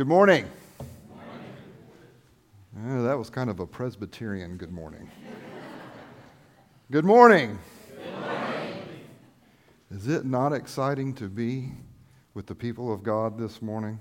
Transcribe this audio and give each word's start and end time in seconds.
Good 0.00 0.08
morning. 0.08 0.46
Oh, 2.86 3.02
that 3.02 3.18
was 3.18 3.28
kind 3.28 3.50
of 3.50 3.60
a 3.60 3.66
Presbyterian 3.66 4.56
good 4.56 4.72
morning. 4.72 5.10
good 6.90 7.04
morning. 7.04 7.58
Good 7.94 8.18
morning. 8.18 8.78
Is 9.90 10.08
it 10.08 10.24
not 10.24 10.54
exciting 10.54 11.12
to 11.16 11.28
be 11.28 11.72
with 12.32 12.46
the 12.46 12.54
people 12.54 12.90
of 12.90 13.02
God 13.02 13.36
this 13.36 13.60
morning? 13.60 14.00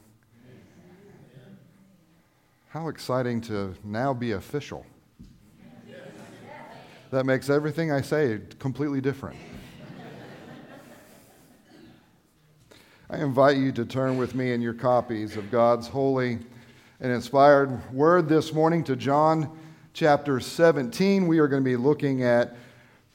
How 2.70 2.88
exciting 2.88 3.42
to 3.42 3.76
now 3.84 4.14
be 4.14 4.32
official. 4.32 4.86
That 7.12 7.26
makes 7.26 7.50
everything 7.50 7.92
I 7.92 8.00
say 8.00 8.40
completely 8.58 9.02
different. 9.02 9.38
I 13.12 13.18
invite 13.18 13.58
you 13.58 13.72
to 13.72 13.86
turn 13.86 14.20
with 14.20 14.36
me 14.36 14.52
in 14.52 14.62
your 14.62 14.76
copies 14.76 15.36
of 15.36 15.50
God's 15.50 15.88
holy 15.88 16.38
and 17.00 17.12
inspired 17.12 17.92
word 17.92 18.30
this 18.30 18.54
morning 18.54 18.84
to 18.84 18.96
John 18.96 19.58
chapter 19.94 20.40
17. 20.40 21.26
We 21.28 21.40
are 21.40 21.48
going 21.48 21.64
to 21.64 21.68
be 21.68 21.76
looking 21.76 22.22
at 22.22 22.56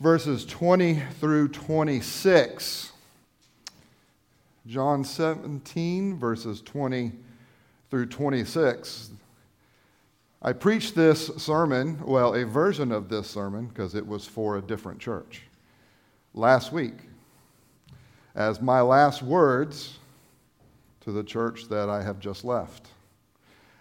verses 0.00 0.44
20 0.46 1.00
through 1.20 1.46
26. 1.46 2.90
John 4.66 5.04
17, 5.04 6.18
verses 6.18 6.60
20 6.62 7.12
through 7.88 8.06
26. 8.06 9.10
I 10.42 10.52
preached 10.54 10.96
this 10.96 11.28
sermon, 11.36 12.04
well, 12.04 12.34
a 12.34 12.44
version 12.44 12.90
of 12.90 13.08
this 13.08 13.30
sermon, 13.30 13.68
because 13.68 13.94
it 13.94 14.04
was 14.04 14.26
for 14.26 14.58
a 14.58 14.60
different 14.60 14.98
church, 14.98 15.42
last 16.34 16.72
week 16.72 16.94
as 18.34 18.60
my 18.60 18.80
last 18.80 19.22
words 19.22 19.98
to 21.00 21.12
the 21.12 21.22
church 21.22 21.68
that 21.68 21.88
I 21.88 22.02
have 22.02 22.18
just 22.18 22.44
left. 22.44 22.88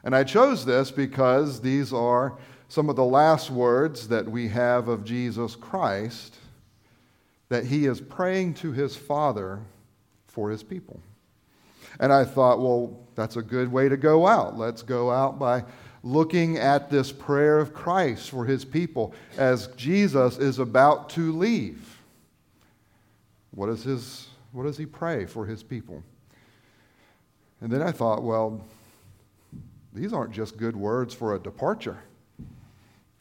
And 0.03 0.15
I 0.15 0.23
chose 0.23 0.65
this 0.65 0.91
because 0.91 1.61
these 1.61 1.93
are 1.93 2.37
some 2.67 2.89
of 2.89 2.95
the 2.95 3.05
last 3.05 3.49
words 3.49 4.07
that 4.09 4.27
we 4.27 4.47
have 4.49 4.87
of 4.87 5.05
Jesus 5.05 5.55
Christ 5.55 6.37
that 7.49 7.65
he 7.65 7.85
is 7.85 8.01
praying 8.01 8.55
to 8.55 8.71
his 8.71 8.95
Father 8.95 9.59
for 10.27 10.49
his 10.49 10.63
people. 10.63 10.99
And 11.99 12.11
I 12.11 12.25
thought, 12.25 12.59
well, 12.59 12.99
that's 13.15 13.35
a 13.35 13.41
good 13.41 13.71
way 13.71 13.87
to 13.87 13.97
go 13.97 14.25
out. 14.25 14.57
Let's 14.57 14.81
go 14.81 15.11
out 15.11 15.37
by 15.37 15.63
looking 16.01 16.57
at 16.57 16.89
this 16.89 17.11
prayer 17.11 17.59
of 17.59 17.73
Christ 17.73 18.29
for 18.29 18.45
his 18.45 18.65
people 18.65 19.13
as 19.37 19.67
Jesus 19.77 20.37
is 20.37 20.59
about 20.59 21.09
to 21.11 21.31
leave. 21.31 22.01
What 23.51 23.69
is 23.69 23.83
his 23.83 24.27
what 24.53 24.63
does 24.63 24.77
he 24.77 24.85
pray 24.85 25.25
for 25.25 25.45
his 25.45 25.63
people? 25.63 26.03
And 27.59 27.71
then 27.71 27.81
I 27.81 27.91
thought, 27.91 28.23
well, 28.23 28.63
these 29.93 30.13
aren't 30.13 30.31
just 30.31 30.57
good 30.57 30.75
words 30.75 31.13
for 31.13 31.35
a 31.35 31.39
departure. 31.39 31.97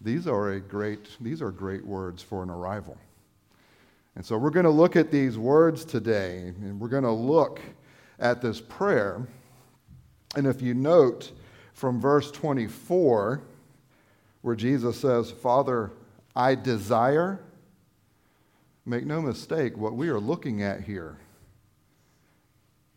These 0.01 0.27
are 0.27 0.51
a 0.51 0.61
great 0.61 1.09
these 1.21 1.41
are 1.41 1.51
great 1.51 1.85
words 1.85 2.23
for 2.23 2.43
an 2.43 2.51
arrival. 2.51 2.97
And 4.15 4.25
so 4.25 4.37
we're 4.37 4.51
going 4.51 4.65
to 4.65 4.71
look 4.71 4.97
at 4.97 5.11
these 5.11 5.39
words 5.39 5.85
today 5.85 6.53
and 6.61 6.79
we're 6.79 6.89
going 6.89 7.05
to 7.05 7.11
look 7.11 7.61
at 8.19 8.43
this 8.43 8.61
prayer. 8.61 9.27
And 10.37 10.47
if 10.47 10.61
you 10.61 10.75
note 10.75 11.31
from 11.73 12.01
verse 12.01 12.31
24 12.31 13.41
where 14.43 14.57
Jesus 14.57 14.99
says, 14.99 15.31
"Father, 15.31 15.93
I 16.35 16.57
desire 16.57 17.39
Make 18.85 19.07
no 19.07 19.23
mistake, 19.23 19.77
what 19.77 19.95
we 19.95 20.09
are 20.09 20.19
looking 20.19 20.63
at 20.63 20.81
here 20.81 21.17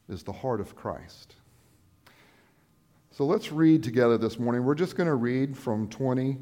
is 0.10 0.24
the 0.24 0.34
heart 0.34 0.60
of 0.60 0.76
Christ. 0.76 1.36
So 3.12 3.26
let's 3.26 3.52
read 3.52 3.84
together 3.84 4.18
this 4.18 4.40
morning. 4.40 4.64
We're 4.64 4.76
just 4.76 4.98
going 4.98 5.08
to 5.08 5.16
read 5.16 5.56
from 5.56 5.88
20 5.90 6.38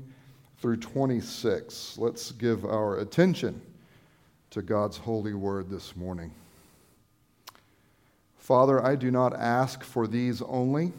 through 0.60 0.78
26. 0.78 1.98
Let's 1.98 2.32
give 2.32 2.64
our 2.64 3.00
attention 3.00 3.62
to 4.52 4.62
God's 4.62 4.98
holy 4.98 5.34
word 5.34 5.70
this 5.70 5.96
morning. 5.96 6.32
Father, 8.38 8.84
I 8.84 8.96
do 8.96 9.12
not 9.12 9.36
ask 9.36 9.84
for 9.84 10.08
these 10.08 10.42
only, 10.42 10.94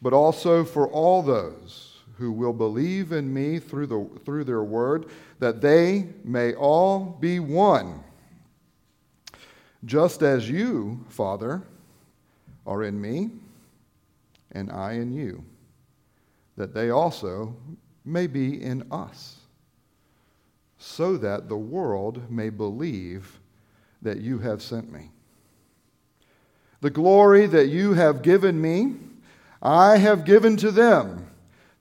but 0.00 0.12
also 0.12 0.64
for 0.64 0.86
all 0.88 1.22
those 1.22 1.95
who 2.18 2.32
will 2.32 2.52
believe 2.52 3.12
in 3.12 3.32
me 3.32 3.58
through, 3.58 3.86
the, 3.86 4.08
through 4.24 4.44
their 4.44 4.62
word, 4.62 5.06
that 5.38 5.60
they 5.60 6.08
may 6.24 6.54
all 6.54 7.16
be 7.20 7.40
one. 7.40 8.02
Just 9.84 10.22
as 10.22 10.48
you, 10.48 11.04
Father, 11.08 11.62
are 12.66 12.82
in 12.82 13.00
me, 13.00 13.30
and 14.52 14.72
I 14.72 14.94
in 14.94 15.12
you, 15.12 15.44
that 16.56 16.74
they 16.74 16.90
also 16.90 17.54
may 18.04 18.26
be 18.26 18.62
in 18.62 18.90
us, 18.90 19.36
so 20.78 21.16
that 21.18 21.48
the 21.48 21.56
world 21.56 22.30
may 22.30 22.48
believe 22.48 23.38
that 24.00 24.20
you 24.20 24.38
have 24.38 24.62
sent 24.62 24.90
me. 24.90 25.10
The 26.80 26.90
glory 26.90 27.46
that 27.46 27.66
you 27.66 27.94
have 27.94 28.22
given 28.22 28.60
me, 28.60 28.94
I 29.62 29.98
have 29.98 30.24
given 30.24 30.56
to 30.58 30.70
them 30.70 31.25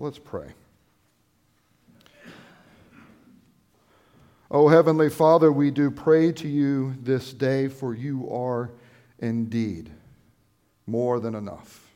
Let's 0.00 0.18
pray. 0.18 0.46
Oh, 4.50 4.66
Heavenly 4.66 5.10
Father, 5.10 5.52
we 5.52 5.70
do 5.70 5.90
pray 5.90 6.32
to 6.32 6.48
you 6.48 6.94
this 7.02 7.34
day, 7.34 7.68
for 7.68 7.94
you 7.94 8.26
are 8.30 8.70
indeed 9.18 9.90
more 10.86 11.20
than 11.20 11.34
enough. 11.34 11.90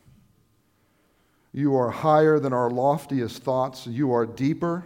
You 1.55 1.77
are 1.77 1.89
higher 1.89 2.39
than 2.39 2.53
our 2.53 2.69
loftiest 2.69 3.43
thoughts. 3.43 3.87
You 3.87 4.13
are 4.13 4.27
deeper 4.27 4.85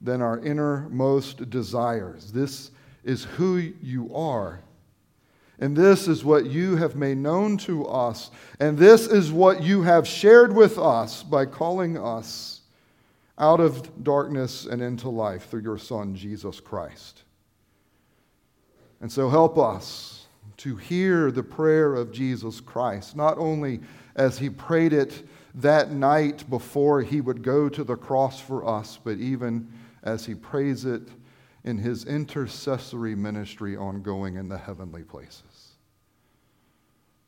than 0.00 0.22
our 0.22 0.38
innermost 0.38 1.50
desires. 1.50 2.32
This 2.32 2.70
is 3.04 3.24
who 3.24 3.58
you 3.58 4.10
are 4.14 4.60
and 5.58 5.76
this 5.76 6.08
is 6.08 6.24
what 6.24 6.46
you 6.46 6.76
have 6.76 6.96
made 6.96 7.18
known 7.18 7.56
to 7.58 7.86
us. 7.86 8.30
And 8.58 8.76
this 8.76 9.06
is 9.06 9.30
what 9.30 9.62
you 9.62 9.82
have 9.82 10.06
shared 10.06 10.54
with 10.54 10.78
us 10.78 11.22
by 11.22 11.46
calling 11.46 11.96
us 11.96 12.53
out 13.38 13.60
of 13.60 14.04
darkness 14.04 14.64
and 14.66 14.80
into 14.80 15.08
life 15.08 15.48
through 15.48 15.62
your 15.62 15.78
Son, 15.78 16.14
Jesus 16.14 16.60
Christ. 16.60 17.24
And 19.00 19.10
so 19.10 19.28
help 19.28 19.58
us 19.58 20.26
to 20.58 20.76
hear 20.76 21.30
the 21.30 21.42
prayer 21.42 21.94
of 21.94 22.12
Jesus 22.12 22.60
Christ, 22.60 23.16
not 23.16 23.38
only 23.38 23.80
as 24.14 24.38
he 24.38 24.48
prayed 24.48 24.92
it 24.92 25.26
that 25.54 25.90
night 25.90 26.48
before 26.48 27.02
he 27.02 27.20
would 27.20 27.42
go 27.42 27.68
to 27.68 27.84
the 27.84 27.96
cross 27.96 28.40
for 28.40 28.66
us, 28.66 28.98
but 29.02 29.18
even 29.18 29.70
as 30.02 30.26
he 30.26 30.34
prays 30.34 30.84
it 30.84 31.02
in 31.64 31.78
his 31.78 32.04
intercessory 32.04 33.14
ministry 33.14 33.76
ongoing 33.76 34.36
in 34.36 34.48
the 34.48 34.58
heavenly 34.58 35.02
places. 35.02 35.72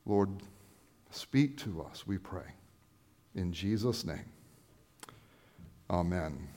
Lord, 0.05 0.29
speak 1.11 1.57
to 1.59 1.83
us, 1.83 2.07
we 2.07 2.19
pray. 2.19 2.55
In 3.35 3.53
Jesus' 3.53 4.05
name, 4.05 4.25
amen. 5.91 6.49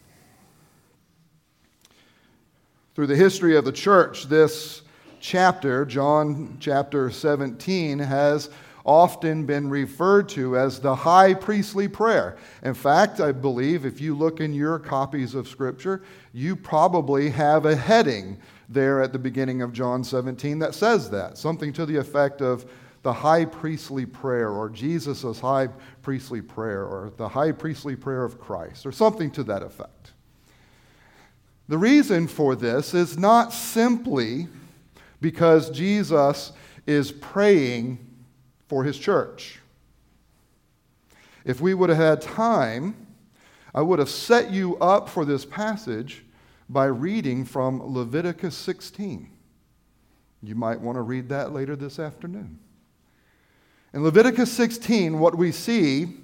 Through 2.96 3.08
the 3.08 3.16
history 3.16 3.56
of 3.56 3.66
the 3.66 3.72
church, 3.72 4.26
this 4.26 4.82
chapter, 5.20 5.86
John 5.86 6.58
chapter 6.60 7.10
17, 7.10 8.00
has 8.00 8.50
often 8.86 9.46
been 9.46 9.70
referred 9.70 10.28
to 10.30 10.58
as 10.58 10.80
the 10.80 10.96
high 10.96 11.34
priestly 11.34 11.88
prayer. 11.88 12.38
In 12.64 12.74
fact, 12.74 13.20
I 13.20 13.32
believe 13.32 13.86
if 13.86 14.02
you 14.02 14.16
look 14.16 14.40
in 14.40 14.54
your 14.54 14.80
copies 14.80 15.36
of 15.36 15.48
Scripture, 15.48 16.02
you 16.34 16.56
probably 16.56 17.30
have 17.30 17.66
a 17.66 17.76
heading 17.76 18.38
there 18.68 19.02
at 19.02 19.14
the 19.14 19.20
beginning 19.20 19.62
of 19.62 19.74
John 19.74 20.04
17 20.04 20.60
that 20.60 20.74
says 20.74 21.10
that, 21.12 21.38
something 21.38 21.72
to 21.74 21.86
the 21.86 21.98
effect 21.98 22.42
of 22.42 22.70
the 23.02 23.14
high 23.14 23.46
priestly 23.46 24.06
prayer, 24.06 24.50
or 24.50 24.70
Jesus' 24.70 25.40
high 25.40 25.70
priestly 26.10 26.42
prayer, 26.42 26.84
or 26.84 27.12
the 27.18 27.30
high 27.30 27.52
priestly 27.52 27.96
prayer 27.96 28.24
of 28.24 28.42
Christ, 28.42 28.84
or 28.84 28.92
something 28.92 29.30
to 29.30 29.44
that 29.44 29.62
effect. 29.62 30.14
The 31.68 31.78
reason 31.78 32.28
for 32.28 32.56
this 32.56 32.96
is 32.96 33.16
not 33.16 33.54
simply 33.54 34.48
because 35.22 35.70
Jesus 35.70 36.52
is 36.88 37.12
praying 37.12 38.00
for 38.68 38.84
his 38.84 38.98
church. 38.98 39.60
If 41.46 41.62
we 41.62 41.76
would 41.76 41.90
have 41.90 42.00
had 42.00 42.22
time, 42.24 42.96
I 43.76 43.84
would 43.84 44.00
have 44.00 44.10
set 44.10 44.50
you 44.50 44.78
up 44.78 45.10
for 45.10 45.26
this 45.26 45.46
passage 45.46 46.26
by 46.68 46.86
reading 46.86 47.46
from 47.46 47.84
Leviticus 47.94 48.58
16. 48.58 49.30
You 50.42 50.56
might 50.56 50.82
want 50.82 50.96
to 50.96 51.04
read 51.04 51.30
that 51.30 51.54
later 51.54 51.76
this 51.76 52.00
afternoon. 52.00 52.58
In 53.92 54.04
Leviticus 54.04 54.52
16, 54.52 55.18
what 55.18 55.36
we 55.36 55.52
see 55.52 56.18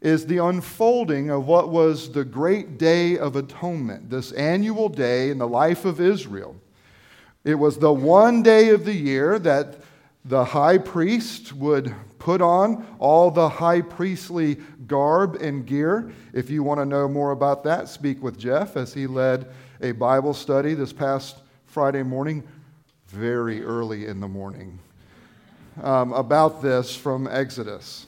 is 0.00 0.26
the 0.26 0.38
unfolding 0.38 1.28
of 1.28 1.44
what 1.44 1.68
was 1.68 2.12
the 2.12 2.24
great 2.24 2.78
day 2.78 3.18
of 3.18 3.34
atonement, 3.34 4.08
this 4.10 4.30
annual 4.32 4.88
day 4.88 5.30
in 5.30 5.38
the 5.38 5.48
life 5.48 5.84
of 5.84 6.00
Israel. 6.00 6.54
It 7.42 7.56
was 7.56 7.78
the 7.78 7.92
one 7.92 8.44
day 8.44 8.68
of 8.68 8.84
the 8.84 8.94
year 8.94 9.40
that 9.40 9.78
the 10.24 10.44
high 10.44 10.78
priest 10.78 11.52
would 11.52 11.92
put 12.20 12.40
on 12.40 12.86
all 13.00 13.32
the 13.32 13.48
high 13.48 13.80
priestly 13.80 14.58
garb 14.86 15.34
and 15.36 15.66
gear. 15.66 16.12
If 16.32 16.48
you 16.48 16.62
want 16.62 16.78
to 16.78 16.84
know 16.84 17.08
more 17.08 17.32
about 17.32 17.64
that, 17.64 17.88
speak 17.88 18.22
with 18.22 18.38
Jeff 18.38 18.76
as 18.76 18.94
he 18.94 19.08
led 19.08 19.50
a 19.80 19.90
Bible 19.92 20.34
study 20.34 20.74
this 20.74 20.92
past 20.92 21.38
Friday 21.66 22.04
morning, 22.04 22.46
very 23.08 23.64
early 23.64 24.06
in 24.06 24.20
the 24.20 24.28
morning 24.28 24.78
um, 25.82 26.12
about 26.12 26.62
this 26.62 26.94
from 26.94 27.26
Exodus. 27.26 28.06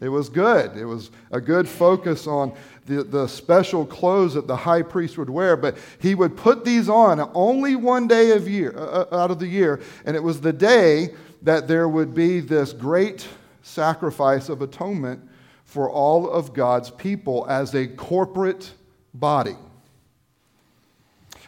It 0.00 0.08
was 0.08 0.28
good. 0.28 0.76
It 0.76 0.84
was 0.84 1.10
a 1.32 1.40
good 1.40 1.68
focus 1.68 2.26
on 2.26 2.54
the, 2.86 3.02
the 3.02 3.26
special 3.26 3.84
clothes 3.84 4.34
that 4.34 4.46
the 4.46 4.56
high 4.56 4.82
priest 4.82 5.18
would 5.18 5.28
wear, 5.28 5.56
but 5.56 5.76
he 6.00 6.14
would 6.14 6.36
put 6.36 6.64
these 6.64 6.88
on 6.88 7.20
only 7.34 7.76
one 7.76 8.06
day 8.06 8.30
of 8.32 8.48
year, 8.48 8.74
uh, 8.76 9.06
uh 9.10 9.16
out 9.16 9.30
of 9.30 9.38
the 9.38 9.46
year, 9.46 9.80
and 10.04 10.16
it 10.16 10.22
was 10.22 10.40
the 10.40 10.52
day 10.52 11.10
that 11.42 11.68
there 11.68 11.88
would 11.88 12.14
be 12.14 12.40
this 12.40 12.72
great 12.72 13.26
sacrifice 13.62 14.48
of 14.48 14.62
atonement 14.62 15.20
for 15.64 15.90
all 15.90 16.30
of 16.30 16.54
God's 16.54 16.90
people 16.90 17.46
as 17.48 17.74
a 17.74 17.86
corporate 17.86 18.72
body. 19.12 19.56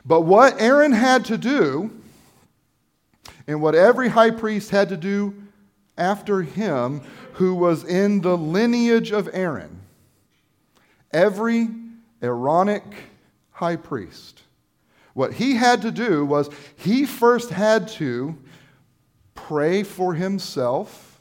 But 0.05 0.23
what 0.23 0.61
Aaron 0.61 0.93
had 0.93 1.25
to 1.26 1.38
do 1.38 2.00
and 3.50 3.61
what 3.61 3.75
every 3.75 4.08
high 4.08 4.31
priest 4.31 4.70
had 4.70 4.88
to 4.91 4.97
do 4.97 5.35
after 5.99 6.43
him 6.43 7.00
who 7.32 7.52
was 7.52 7.82
in 7.82 8.20
the 8.20 8.37
lineage 8.37 9.11
of 9.11 9.29
Aaron. 9.32 9.81
Every 11.12 11.69
Aaronic 12.23 12.85
high 13.50 13.75
priest. 13.75 14.43
What 15.14 15.35
he 15.35 15.56
had 15.56 15.82
to 15.82 15.91
do 15.91 16.25
was 16.25 16.49
he 16.76 17.05
first 17.05 17.50
had 17.50 17.88
to 17.88 18.38
pray 19.35 19.82
for 19.82 20.14
himself 20.14 21.20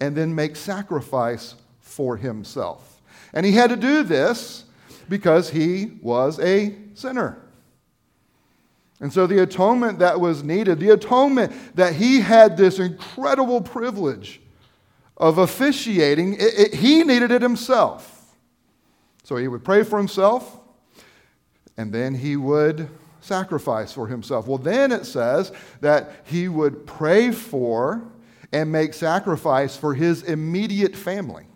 and 0.00 0.16
then 0.16 0.34
make 0.34 0.56
sacrifice 0.56 1.54
for 1.80 2.16
himself. 2.16 3.00
And 3.32 3.46
he 3.46 3.52
had 3.52 3.70
to 3.70 3.76
do 3.76 4.02
this 4.02 4.64
because 5.08 5.50
he 5.50 5.92
was 6.02 6.40
a 6.40 6.74
sinner. 6.94 7.40
And 9.00 9.12
so 9.12 9.26
the 9.26 9.42
atonement 9.42 10.00
that 10.00 10.20
was 10.20 10.42
needed, 10.42 10.80
the 10.80 10.90
atonement 10.90 11.52
that 11.76 11.94
he 11.94 12.20
had 12.20 12.56
this 12.56 12.78
incredible 12.78 13.60
privilege 13.60 14.40
of 15.16 15.38
officiating, 15.38 16.34
it, 16.34 16.58
it, 16.58 16.74
he 16.74 17.04
needed 17.04 17.30
it 17.30 17.42
himself. 17.42 18.34
So 19.22 19.36
he 19.36 19.46
would 19.46 19.64
pray 19.64 19.82
for 19.82 19.98
himself, 19.98 20.58
and 21.76 21.92
then 21.92 22.14
he 22.14 22.36
would 22.36 22.88
sacrifice 23.20 23.92
for 23.92 24.06
himself. 24.06 24.46
Well, 24.46 24.58
then 24.58 24.90
it 24.90 25.04
says 25.04 25.52
that 25.80 26.10
he 26.24 26.48
would 26.48 26.86
pray 26.86 27.30
for 27.30 28.02
and 28.52 28.72
make 28.72 28.94
sacrifice 28.94 29.76
for 29.76 29.94
his 29.94 30.22
immediate 30.22 30.96
family 30.96 31.47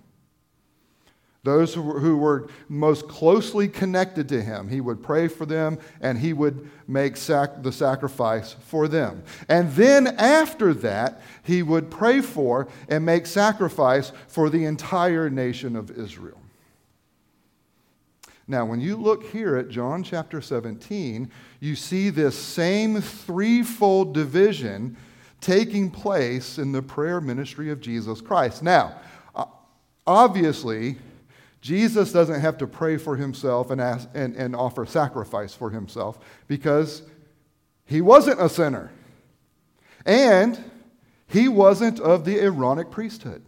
those 1.45 1.75
who 1.75 2.17
were, 2.17 2.49
most 2.69 3.09
closely 3.09 3.69
connected 3.69 4.29
to 4.29 4.41
him. 4.41 4.69
He 4.69 4.81
would 4.81 5.03
pray 5.03 5.27
for 5.27 5.45
them 5.45 5.79
and 6.01 6.19
he 6.19 6.33
would 6.33 6.71
make 6.87 7.17
sac- 7.17 7.65
the 7.65 7.73
sacrifice 7.73 8.53
for 8.53 8.87
them. 8.87 9.25
And 9.49 9.73
then 9.73 10.07
after 10.07 10.73
that, 10.75 11.21
he 11.43 11.65
would 11.65 11.91
pray 11.91 12.21
for 12.21 12.69
and 12.89 13.05
make 13.05 13.27
sacrifice 13.27 14.13
for 14.29 14.51
the 14.51 14.65
entire 14.65 15.29
nation 15.29 15.75
of 15.75 15.91
Israel. 15.91 16.39
Now, 18.47 18.65
when 18.65 18.81
you 18.81 18.97
look 18.97 19.25
here 19.25 19.57
at 19.57 19.69
John 19.69 20.05
chapter 20.05 20.41
17, 20.41 21.29
you 21.59 21.75
see 21.75 22.11
this 22.11 22.39
same 22.39 23.01
threefold 23.01 24.15
division 24.15 24.97
taking 25.41 25.91
place 25.91 26.59
in 26.59 26.71
the 26.71 26.83
prayer 26.83 27.21
ministry 27.21 27.71
of 27.71 27.81
Jesus 27.81 28.21
Christ. 28.21 28.63
Now, 28.63 29.01
obviously, 30.07 30.99
Jesus 31.63 32.13
doesn't 32.13 32.41
have 32.41 32.59
to 32.59 32.67
pray 32.67 32.97
for 32.97 33.17
himself 33.17 33.71
and, 33.71 33.81
ask, 33.81 34.09
and, 34.15 34.35
and 34.35 34.55
offer 34.55 34.85
sacrifice 34.85 35.55
for 35.55 35.71
himself 35.71 36.19
because 36.49 37.03
he 37.87 38.01
wasn't 38.01 38.41
a 38.41 38.49
sinner. 38.49 38.91
And 40.05 40.63
he 41.29 41.47
wasn't 41.49 42.01
of 42.01 42.25
the 42.25 42.41
Aaronic 42.41 42.91
priesthood. 42.91 43.45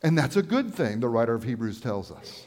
And 0.00 0.16
that's 0.16 0.36
a 0.36 0.42
good 0.42 0.72
thing, 0.72 1.00
the 1.00 1.08
writer 1.08 1.34
of 1.34 1.42
Hebrews 1.42 1.80
tells 1.80 2.12
us. 2.12 2.46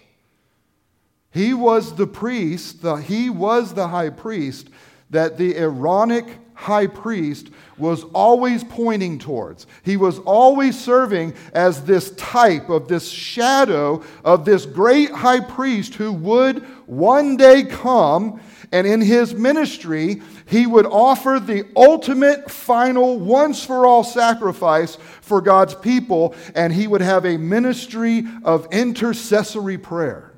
He 1.31 1.53
was 1.53 1.95
the 1.95 2.07
priest, 2.07 2.81
the, 2.81 2.95
he 2.95 3.29
was 3.29 3.73
the 3.73 3.89
high 3.89 4.09
priest 4.09 4.69
that 5.09 5.37
the 5.37 5.57
Aaronic 5.57 6.25
high 6.59 6.87
priest 6.87 7.49
was 7.77 8.03
always 8.13 8.65
pointing 8.65 9.17
towards. 9.17 9.65
He 9.81 9.95
was 9.95 10.19
always 10.19 10.77
serving 10.77 11.33
as 11.53 11.85
this 11.85 12.11
type 12.11 12.67
of 12.67 12.89
this 12.89 13.09
shadow 13.09 14.03
of 14.25 14.43
this 14.43 14.65
great 14.65 15.09
high 15.09 15.39
priest 15.39 15.95
who 15.95 16.11
would 16.11 16.59
one 16.85 17.37
day 17.37 17.63
come 17.63 18.41
and 18.73 18.85
in 18.85 18.99
his 18.99 19.33
ministry, 19.33 20.21
he 20.45 20.67
would 20.67 20.85
offer 20.85 21.39
the 21.39 21.65
ultimate, 21.77 22.51
final, 22.51 23.17
once 23.17 23.63
for 23.65 23.87
all 23.87 24.03
sacrifice 24.03 24.95
for 25.21 25.41
God's 25.41 25.73
people, 25.73 26.35
and 26.53 26.71
he 26.71 26.87
would 26.87 27.01
have 27.01 27.25
a 27.25 27.37
ministry 27.37 28.25
of 28.43 28.67
intercessory 28.71 29.77
prayer. 29.79 30.35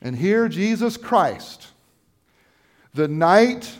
And 0.00 0.16
here, 0.16 0.48
Jesus 0.48 0.96
Christ 0.96 1.68
the 2.96 3.06
night 3.06 3.70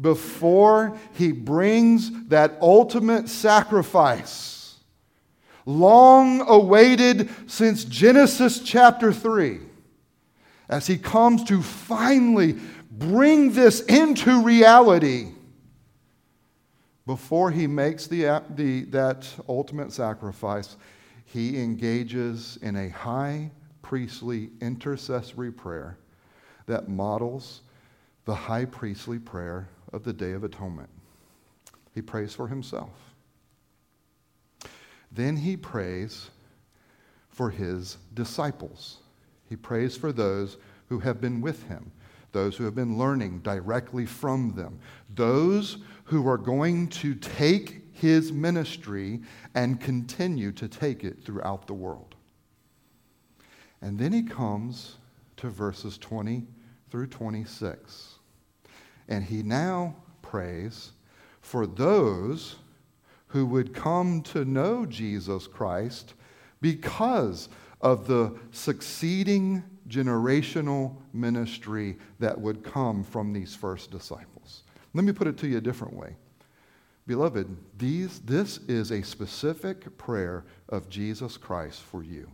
before 0.00 0.98
he 1.12 1.32
brings 1.32 2.10
that 2.28 2.56
ultimate 2.60 3.28
sacrifice, 3.28 4.76
long 5.66 6.40
awaited 6.48 7.28
since 7.46 7.84
Genesis 7.84 8.60
chapter 8.60 9.12
3, 9.12 9.60
as 10.68 10.86
he 10.86 10.96
comes 10.96 11.44
to 11.44 11.62
finally 11.62 12.56
bring 12.90 13.52
this 13.52 13.80
into 13.82 14.42
reality. 14.42 15.28
Before 17.06 17.50
he 17.50 17.66
makes 17.66 18.06
the, 18.06 18.42
the, 18.54 18.84
that 18.84 19.28
ultimate 19.48 19.92
sacrifice, 19.92 20.76
he 21.26 21.60
engages 21.60 22.58
in 22.62 22.76
a 22.76 22.88
high 22.88 23.50
priestly 23.82 24.50
intercessory 24.62 25.52
prayer 25.52 25.98
that 26.66 26.88
models 26.88 27.60
the 28.24 28.34
high 28.34 28.64
priestly 28.64 29.18
prayer 29.18 29.68
of 29.92 30.04
the 30.04 30.12
Day 30.12 30.32
of 30.32 30.44
Atonement. 30.44 30.90
He 31.94 32.02
prays 32.02 32.34
for 32.34 32.48
himself. 32.48 32.90
Then 35.12 35.36
he 35.36 35.56
prays 35.56 36.30
for 37.28 37.50
his 37.50 37.98
disciples. 38.14 38.98
He 39.48 39.56
prays 39.56 39.96
for 39.96 40.12
those 40.12 40.56
who 40.88 40.98
have 41.00 41.20
been 41.20 41.40
with 41.40 41.68
him, 41.68 41.92
those 42.32 42.56
who 42.56 42.64
have 42.64 42.74
been 42.74 42.98
learning 42.98 43.40
directly 43.40 44.06
from 44.06 44.54
them, 44.54 44.80
those 45.14 45.78
who 46.04 46.26
are 46.28 46.38
going 46.38 46.88
to 46.88 47.14
take 47.14 47.82
his 47.92 48.32
ministry 48.32 49.20
and 49.54 49.80
continue 49.80 50.50
to 50.52 50.66
take 50.66 51.04
it 51.04 51.22
throughout 51.24 51.66
the 51.66 51.74
world. 51.74 52.16
And 53.80 53.98
then 53.98 54.12
he 54.12 54.22
comes 54.22 54.96
to 55.36 55.48
verses 55.48 55.98
20 55.98 56.46
through 56.90 57.06
26. 57.06 58.13
And 59.08 59.24
he 59.24 59.42
now 59.42 59.96
prays 60.22 60.92
for 61.40 61.66
those 61.66 62.56
who 63.28 63.44
would 63.46 63.74
come 63.74 64.22
to 64.22 64.44
know 64.44 64.86
Jesus 64.86 65.46
Christ 65.46 66.14
because 66.60 67.48
of 67.80 68.06
the 68.06 68.34
succeeding 68.50 69.62
generational 69.88 70.96
ministry 71.12 71.98
that 72.18 72.40
would 72.40 72.62
come 72.62 73.04
from 73.04 73.32
these 73.32 73.54
first 73.54 73.90
disciples. 73.90 74.62
Let 74.94 75.04
me 75.04 75.12
put 75.12 75.26
it 75.26 75.36
to 75.38 75.48
you 75.48 75.58
a 75.58 75.60
different 75.60 75.94
way. 75.94 76.16
Beloved, 77.06 77.54
these, 77.76 78.20
this 78.20 78.58
is 78.66 78.90
a 78.90 79.02
specific 79.02 79.98
prayer 79.98 80.44
of 80.70 80.88
Jesus 80.88 81.36
Christ 81.36 81.82
for 81.82 82.02
you. 82.02 82.30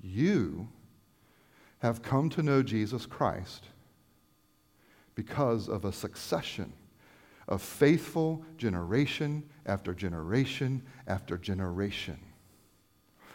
You 0.00 0.68
have 1.80 2.02
come 2.02 2.30
to 2.30 2.42
know 2.42 2.62
Jesus 2.62 3.04
Christ 3.04 3.66
because 5.20 5.68
of 5.68 5.84
a 5.84 5.92
succession 5.92 6.72
of 7.46 7.60
faithful 7.60 8.42
generation 8.56 9.42
after 9.66 9.92
generation 9.92 10.80
after 11.06 11.36
generation 11.36 12.18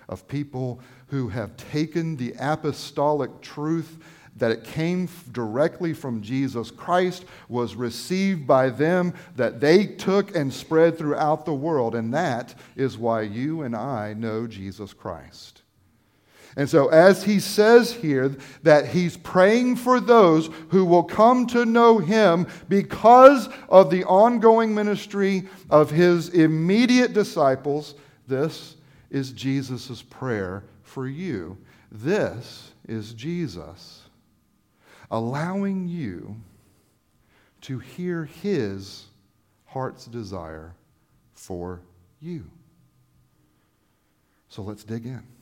of 0.09 0.27
people 0.27 0.79
who 1.07 1.29
have 1.29 1.55
taken 1.57 2.15
the 2.15 2.33
apostolic 2.39 3.39
truth 3.41 3.99
that 4.37 4.51
it 4.51 4.63
came 4.63 5.07
directly 5.31 5.93
from 5.93 6.23
Jesus 6.23 6.71
Christ, 6.71 7.23
was 7.47 7.75
received 7.75 8.47
by 8.47 8.69
them, 8.69 9.13
that 9.35 9.59
they 9.59 9.85
took 9.85 10.35
and 10.35 10.51
spread 10.51 10.97
throughout 10.97 11.45
the 11.45 11.53
world. 11.53 11.93
And 11.93 12.13
that 12.15 12.55
is 12.75 12.97
why 12.97 13.21
you 13.21 13.61
and 13.61 13.75
I 13.75 14.13
know 14.13 14.47
Jesus 14.47 14.91
Christ. 14.91 15.61
And 16.57 16.69
so, 16.69 16.87
as 16.87 17.23
he 17.23 17.39
says 17.41 17.91
here, 17.91 18.29
that 18.63 18.87
he's 18.87 19.17
praying 19.17 19.75
for 19.75 19.99
those 19.99 20.49
who 20.69 20.85
will 20.85 21.03
come 21.03 21.47
to 21.47 21.65
know 21.65 21.97
him 21.97 22.47
because 22.69 23.49
of 23.67 23.89
the 23.89 24.05
ongoing 24.05 24.73
ministry 24.73 25.49
of 25.69 25.91
his 25.91 26.29
immediate 26.29 27.13
disciples, 27.13 27.95
this 28.27 28.77
is 29.09 29.31
Jesus' 29.31 30.01
prayer 30.01 30.63
for 30.83 31.07
you. 31.07 31.57
This 31.91 32.71
is 32.87 33.13
Jesus 33.13 34.03
allowing 35.11 35.87
you 35.87 36.35
to 37.61 37.79
hear 37.79 38.25
his 38.25 39.05
heart's 39.65 40.05
desire 40.05 40.73
for 41.33 41.81
you. 42.19 42.49
So 44.47 44.61
let's 44.61 44.83
dig 44.83 45.05
in. 45.05 45.34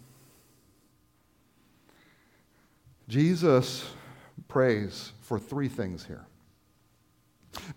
Jesus 3.14 3.86
prays 4.48 5.12
for 5.22 5.38
three 5.38 5.68
things 5.68 6.04
here. 6.04 6.26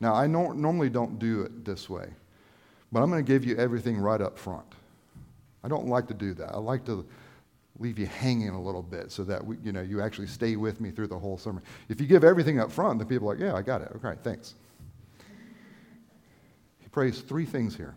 Now, 0.00 0.14
I 0.14 0.26
no- 0.26 0.52
normally 0.52 0.88
don't 0.88 1.18
do 1.18 1.42
it 1.42 1.62
this 1.62 1.90
way, 1.90 2.08
but 2.90 3.02
I'm 3.02 3.10
going 3.10 3.22
to 3.22 3.32
give 3.32 3.44
you 3.44 3.54
everything 3.56 3.98
right 3.98 4.22
up 4.22 4.38
front. 4.38 4.64
I 5.62 5.68
don't 5.68 5.88
like 5.88 6.08
to 6.08 6.14
do 6.14 6.32
that. 6.32 6.54
I 6.54 6.56
like 6.56 6.86
to 6.86 7.04
leave 7.78 7.98
you 7.98 8.06
hanging 8.06 8.48
a 8.48 8.62
little 8.62 8.82
bit 8.82 9.12
so 9.12 9.24
that 9.24 9.44
we, 9.44 9.58
you 9.62 9.72
know 9.72 9.82
you 9.82 10.00
actually 10.00 10.28
stay 10.28 10.56
with 10.56 10.80
me 10.80 10.90
through 10.90 11.08
the 11.08 11.18
whole 11.18 11.36
sermon. 11.36 11.62
If 11.90 12.00
you 12.00 12.06
give 12.06 12.24
everything 12.24 12.58
up 12.58 12.72
front, 12.72 12.98
then 12.98 13.06
people 13.06 13.28
are 13.28 13.34
like, 13.34 13.42
"Yeah, 13.42 13.54
I 13.54 13.60
got 13.60 13.82
it. 13.82 13.92
Okay, 13.96 14.18
thanks." 14.22 14.54
He 16.78 16.88
prays 16.88 17.20
three 17.20 17.44
things 17.44 17.76
here. 17.76 17.94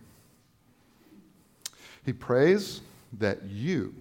He 2.03 2.11
prays 2.11 2.81
that 3.17 3.43
you, 3.45 3.95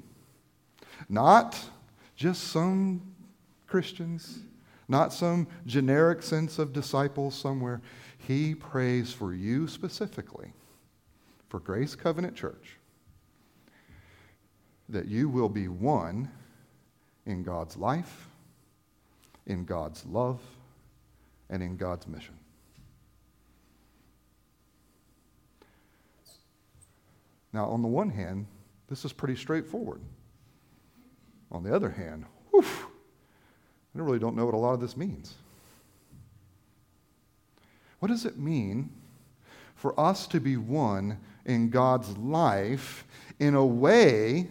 not 1.09 1.57
just 2.17 2.49
some 2.49 3.08
Christians, 3.69 4.41
not 4.89 5.13
some 5.13 5.47
generic 5.67 6.23
sense 6.23 6.59
of 6.59 6.73
disciples 6.73 7.35
somewhere. 7.35 7.81
He 8.19 8.55
prays 8.55 9.13
for 9.13 9.33
you 9.33 9.69
specifically, 9.69 10.53
for 11.49 11.61
Grace 11.61 11.95
Covenant 11.95 12.35
Church, 12.35 12.77
that 14.89 15.07
you 15.07 15.29
will 15.29 15.51
be 15.51 15.69
one 15.69 16.31
in 17.27 17.43
God's 17.43 17.77
life, 17.77 18.29
in 19.47 19.65
God's 19.65 20.05
love, 20.07 20.41
and 21.51 21.63
in 21.63 21.77
God's 21.77 22.07
mission. 22.07 22.35
Now, 27.53 27.67
on 27.67 27.83
the 27.83 27.89
one 27.89 28.11
hand, 28.11 28.47
this 28.89 29.05
is 29.05 29.13
pretty 29.13 29.37
straightforward. 29.37 30.01
On 31.51 31.63
the 31.63 31.75
other 31.75 31.91
hand, 31.91 32.25
whew, 32.51 32.65
I 33.99 34.03
really 34.03 34.19
don't 34.19 34.37
know 34.37 34.45
what 34.45 34.55
a 34.55 34.59
lot 34.59 34.75
of 34.75 34.81
this 34.81 34.97
means. 34.97 35.35
What 37.99 38.09
does 38.09 38.25
it 38.25 38.39
mean 38.39 38.91
for 39.75 39.99
us 39.99 40.27
to 40.29 40.41
be 40.41 40.57
one 40.57 41.19
in 41.45 41.71
God's 41.71 42.17
life 42.17 43.05
in 43.41 43.55
a 43.55 43.65
way 43.65 44.49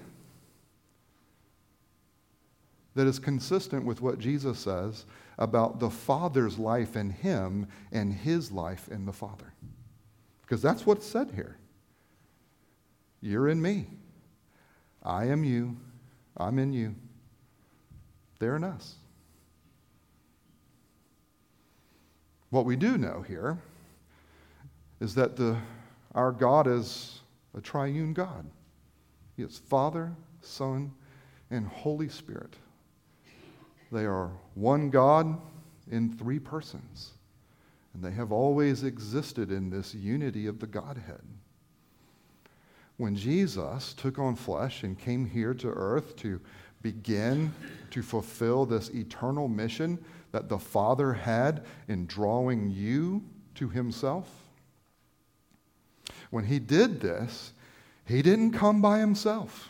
that 2.96 3.08
is 3.08 3.20
consistent 3.20 3.86
with 3.86 4.02
what 4.02 4.20
Jesus 4.20 4.60
says 4.60 5.06
about 5.38 5.80
the 5.80 5.90
Father's 5.90 6.58
life 6.58 6.96
in 6.96 7.10
Him 7.10 7.68
and 7.92 8.12
His 8.12 8.52
life 8.52 8.90
in 8.90 9.06
the 9.06 9.14
Father? 9.14 9.54
Because 10.42 10.62
that's 10.62 10.86
what's 10.86 11.06
said 11.06 11.32
here. 11.36 11.58
You're 13.22 13.48
in 13.48 13.62
me. 13.62 13.88
I 15.04 15.26
am 15.26 15.44
you. 15.44 15.78
I'm 16.36 16.60
in 16.60 16.74
you. 16.74 16.96
They're 18.40 18.56
in 18.56 18.64
us. 18.64 18.96
What 22.58 22.66
we 22.66 22.76
do 22.76 22.98
know 22.98 23.22
here 23.22 23.60
is 25.00 25.14
that 25.14 25.36
the, 25.36 25.58
our 26.16 26.32
God 26.32 26.66
is 26.66 27.20
a 27.56 27.62
triune 27.62 28.14
God. 28.14 28.50
He 29.36 29.44
is 29.44 29.60
Father, 29.60 30.12
Son, 30.42 30.92
and 31.52 31.68
Holy 31.68 32.10
Spirit. 32.10 32.56
They 33.92 34.06
are 34.06 34.32
one 34.56 34.90
God 34.90 35.40
in 35.92 36.18
three 36.18 36.40
persons, 36.40 37.12
and 37.94 38.04
they 38.04 38.10
have 38.10 38.32
always 38.32 38.84
existed 38.84 39.52
in 39.52 39.70
this 39.70 39.94
unity 39.94 40.48
of 40.48 40.58
the 40.58 40.66
Godhead. 40.66 41.22
When 42.98 43.16
Jesus 43.16 43.94
took 43.94 44.18
on 44.18 44.36
flesh 44.36 44.82
and 44.82 44.98
came 44.98 45.28
here 45.28 45.54
to 45.54 45.68
earth 45.68 46.16
to 46.16 46.42
begin 46.82 47.54
to 47.92 48.02
fulfill 48.02 48.66
this 48.66 48.90
eternal 48.90 49.48
mission 49.48 49.98
that 50.32 50.50
the 50.50 50.60
Father 50.60 51.14
had 51.14 51.66
in 51.88 52.06
drawing 52.06 52.70
you 52.70 53.24
to 53.56 53.70
Himself? 53.70 54.30
When 56.30 56.46
He 56.46 56.60
did 56.60 57.02
this, 57.02 57.54
He 58.06 58.22
didn't 58.22 58.52
come 58.52 58.82
by 58.82 59.00
Himself. 59.00 59.70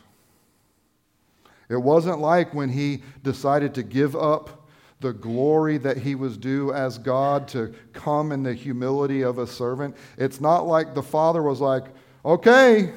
It 1.70 1.78
wasn't 1.78 2.20
like 2.20 2.54
when 2.54 2.70
He 2.70 3.04
decided 3.24 3.74
to 3.76 3.84
give 3.84 4.16
up 4.16 4.58
the 5.00 5.14
glory 5.14 5.78
that 5.78 5.98
he 5.98 6.16
was 6.16 6.38
due 6.38 6.74
as 6.74 6.98
God 6.98 7.48
to 7.50 7.74
come 7.94 8.32
in 8.32 8.44
the 8.44 8.54
humility 8.54 9.22
of 9.22 9.38
a 9.38 9.46
servant. 9.46 9.96
It's 10.18 10.42
not 10.42 10.66
like 10.66 10.96
the 10.96 11.04
Father 11.04 11.44
was 11.44 11.62
like, 11.62 11.86
okay, 12.26 12.92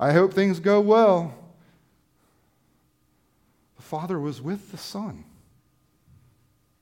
I 0.00 0.12
hope 0.12 0.32
things 0.32 0.58
go 0.58 0.80
well. 0.80 1.34
The 3.88 3.96
Father 3.96 4.20
was 4.20 4.42
with 4.42 4.70
the 4.70 4.76
Son. 4.76 5.24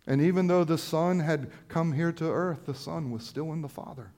And 0.08 0.20
even 0.20 0.48
though 0.48 0.64
the 0.64 0.76
Son 0.76 1.20
had 1.20 1.52
come 1.68 1.92
here 1.92 2.10
to 2.10 2.24
earth, 2.24 2.66
the 2.66 2.74
Son 2.74 3.12
was 3.12 3.22
still 3.22 3.52
in 3.52 3.62
the 3.62 3.68
Father. 3.68 4.10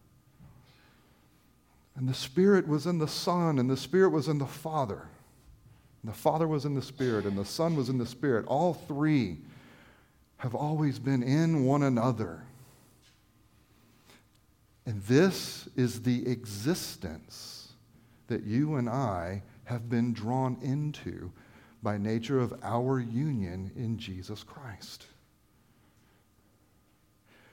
And 1.97 2.09
the 2.09 2.15
Spirit 2.15 2.67
was 2.67 2.87
in 2.87 2.97
the 2.97 3.07
Son, 3.07 3.59
and 3.59 3.69
the 3.69 3.77
Spirit 3.77 4.09
was 4.09 4.27
in 4.27 4.39
the 4.39 4.47
Father. 4.47 5.07
And 6.03 6.11
the 6.11 6.17
Father 6.17 6.49
was 6.49 6.65
in 6.65 6.75
the 6.75 6.81
Spirit, 6.81 7.27
and 7.27 7.37
the 7.37 7.45
Son 7.45 7.77
was 7.77 7.91
in 7.91 7.99
the 7.99 8.07
Spirit. 8.07 8.47
All 8.47 8.73
three 8.73 9.37
have 10.39 10.55
always 10.55 10.99
been 10.99 11.23
in 11.23 11.67
one 11.67 11.83
another. 11.83 12.43
And 14.87 15.03
this 15.03 15.69
is 15.77 16.01
the 16.01 16.27
existence 16.27 17.69
that 18.29 18.45
you 18.45 18.77
and 18.77 18.89
I 18.89 19.43
have 19.65 19.91
been 19.91 20.15
drawn 20.15 20.57
into 20.63 21.31
by 21.83 21.99
nature 21.99 22.41
of 22.41 22.55
our 22.63 23.01
union 23.01 23.71
in 23.77 23.99
Jesus 23.99 24.43
Christ 24.43 25.07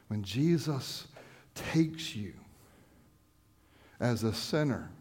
when 0.08 0.24
Jesus 0.24 1.08
takes 1.54 2.16
you 2.16 2.34
as 4.00 4.24
a 4.24 4.34
sinner, 4.34 4.92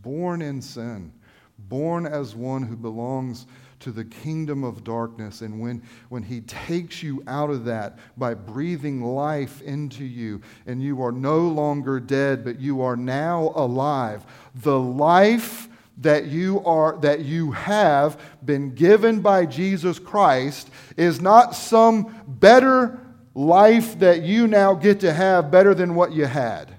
born 0.00 0.42
in 0.42 0.60
sin, 0.60 1.12
born 1.58 2.06
as 2.06 2.34
one 2.34 2.62
who 2.62 2.76
belongs 2.76 3.46
to 3.80 3.92
the 3.92 4.04
kingdom 4.04 4.64
of 4.64 4.84
darkness. 4.84 5.40
And 5.40 5.60
when, 5.60 5.82
when 6.08 6.22
he 6.22 6.40
takes 6.42 7.02
you 7.02 7.22
out 7.26 7.50
of 7.50 7.64
that 7.66 7.98
by 8.18 8.34
breathing 8.34 9.02
life 9.02 9.62
into 9.62 10.04
you, 10.04 10.42
and 10.66 10.82
you 10.82 11.02
are 11.02 11.12
no 11.12 11.38
longer 11.40 12.00
dead, 12.00 12.44
but 12.44 12.60
you 12.60 12.82
are 12.82 12.96
now 12.96 13.52
alive, 13.54 14.26
the 14.54 14.78
life 14.78 15.68
that 16.00 16.26
you 16.26 16.64
are 16.64 16.98
that 17.00 17.20
you 17.20 17.52
have 17.52 18.20
been 18.44 18.74
given 18.74 19.20
by 19.20 19.46
Jesus 19.46 19.98
Christ 19.98 20.70
is 20.96 21.20
not 21.20 21.54
some 21.54 22.22
better 22.26 22.98
life 23.34 23.98
that 23.98 24.22
you 24.22 24.46
now 24.46 24.74
get 24.74 25.00
to 25.00 25.12
have 25.12 25.50
better 25.50 25.74
than 25.74 25.94
what 25.94 26.12
you 26.12 26.26
had. 26.26 26.74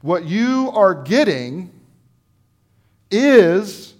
What 0.00 0.24
you 0.24 0.70
are 0.74 0.94
getting 0.94 1.70
is 3.10 3.94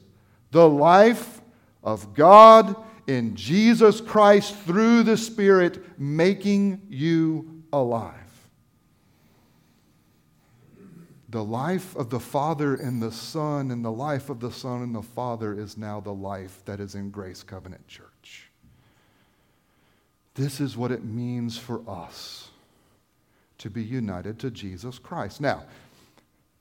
the 0.51 0.69
life 0.69 1.41
of 1.83 2.15
God 2.15 2.77
in 3.07 3.35
Jesus 3.37 4.01
Christ 4.01 4.55
through 4.61 5.03
the 5.03 5.17
Spirit, 5.17 5.99
making 5.99 6.83
you 6.89 7.63
alive. 7.73 8.28
The 11.31 11.45
life 11.45 11.95
of 11.95 12.09
the 12.09 12.21
Father 12.21 12.75
and 12.75 13.03
the 13.03 13.13
Son, 13.13 13.71
and 13.71 13.85
the 13.85 13.93
life 13.93 14.31
of 14.31 14.41
the 14.41 14.51
Son 14.51 14.83
and 14.83 14.95
the 14.95 15.03
Father 15.03 15.53
is 15.53 15.77
now 15.77 16.01
the 16.01 16.15
life 16.15 16.63
that 16.65 16.81
is 16.81 16.95
in 16.95 17.11
Grace 17.11 17.43
Covenant 17.43 17.87
Church. 17.87 18.51
This 20.35 20.61
is 20.61 20.77
what 20.77 20.91
it 20.91 21.05
means 21.05 21.59
for 21.59 21.83
us 21.89 22.49
to 23.59 23.69
be 23.69 23.83
united 23.83 24.39
to 24.39 24.51
Jesus 24.51 24.99
Christ. 24.99 25.41
Now, 25.41 25.65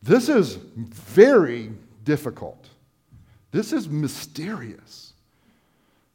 this 0.02 0.30
is 0.30 0.56
very 0.56 1.72
difficult. 2.04 2.70
This 3.52 3.72
is 3.72 3.88
mysterious. 3.88 5.14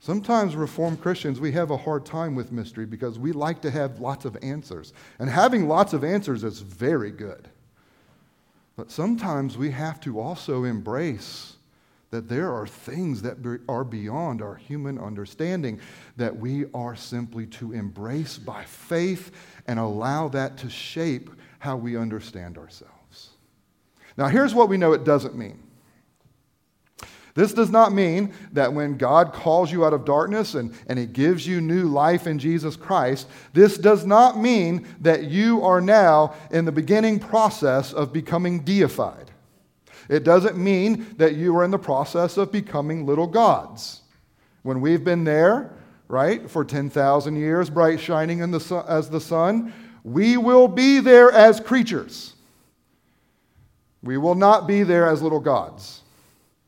Sometimes 0.01 0.57
Reformed 0.57 1.01
Christians, 1.01 1.41
we 1.41 1.53
have 1.53 1.71
a 1.71 1.77
hard 1.77 2.05
time 2.05 2.35
with 2.35 2.53
mystery 2.53 2.85
because 2.85 3.19
we 3.19 3.33
like 3.33 3.63
to 3.63 3.71
have 3.71 4.01
lots 4.01 4.25
of 4.25 4.37
answers. 4.43 4.93
And 5.21 5.31
having 5.31 5.69
lots 5.69 5.93
of 5.93 6.03
answers 6.03 6.43
is 6.43 6.61
very 6.61 7.13
good. 7.13 7.49
But 8.83 8.91
sometimes 8.91 9.57
we 9.57 9.71
have 9.71 10.01
to 10.01 10.19
also 10.19 10.65
embrace 10.65 11.53
that 12.11 12.29
there 12.29 12.53
are 12.53 12.67
things 12.67 13.23
that 13.23 13.37
are 13.69 13.85
beyond 13.85 14.43
our 14.43 14.57
human 14.57 14.99
understanding 14.99 15.79
that 16.17 16.37
we 16.37 16.65
are 16.75 16.97
simply 16.97 17.47
to 17.47 17.71
embrace 17.71 18.39
by 18.39 18.65
faith 18.65 19.31
and 19.69 19.79
allow 19.79 20.27
that 20.31 20.57
to 20.57 20.69
shape 20.69 21.31
how 21.61 21.77
we 21.77 21.97
understand 21.97 22.59
ourselves. 22.59 23.31
Now, 24.17 24.27
here's 24.27 24.53
what 24.53 24.69
we 24.69 24.79
know 24.79 24.95
it 24.95 25.05
doesn't 25.05 25.37
mean. 25.37 25.62
This 27.35 27.55
does 27.55 27.71
not 27.71 27.93
mean 27.93 28.35
that 28.53 28.73
when 28.73 28.99
God 28.99 29.33
calls 29.33 29.73
you 29.73 29.87
out 29.87 29.95
of 29.95 30.05
darkness 30.05 30.55
and, 30.55 30.75
and 30.87 30.99
He 30.99 31.07
gives 31.07 31.47
you 31.47 31.61
new 31.61 31.85
life 31.85 32.27
in 32.27 32.39
Jesus 32.39 32.77
Christ, 32.77 33.27
this 33.55 33.79
does 33.79 34.05
not 34.05 34.39
mean 34.39 34.87
that 35.01 35.25
you 35.25 35.63
are 35.63 35.81
now 35.81 36.35
in 36.51 36.67
the 36.67 36.73
beginning 36.73 37.19
process 37.19 37.93
of 37.93 38.13
becoming 38.13 38.61
deified. 38.61 39.31
It 40.11 40.25
doesn't 40.25 40.59
mean 40.59 41.15
that 41.17 41.37
you 41.37 41.57
are 41.57 41.65
in 41.65 41.71
the 41.71 41.79
process 41.79 42.37
of 42.37 42.53
becoming 42.53 43.07
little 43.07 43.27
gods. 43.27 44.03
When 44.63 44.83
we've 44.83 45.03
been 45.03 45.25
there, 45.25 45.73
right, 46.09 46.51
for 46.51 46.65
10,000 46.65 47.37
years, 47.37 47.71
bright 47.71 47.99
shining 47.99 48.41
in 48.41 48.51
the 48.51 48.85
as 48.87 49.09
the 49.09 49.21
sun, 49.21 49.73
we 50.05 50.37
will 50.37 50.69
be 50.69 51.01
there 51.01 51.33
as 51.33 51.61
creatures. 51.61 52.35
We 54.03 54.19
will 54.19 54.35
not 54.35 54.67
be 54.67 54.83
there 54.83 55.09
as 55.09 55.23
little 55.23 55.41
gods. 55.41 56.02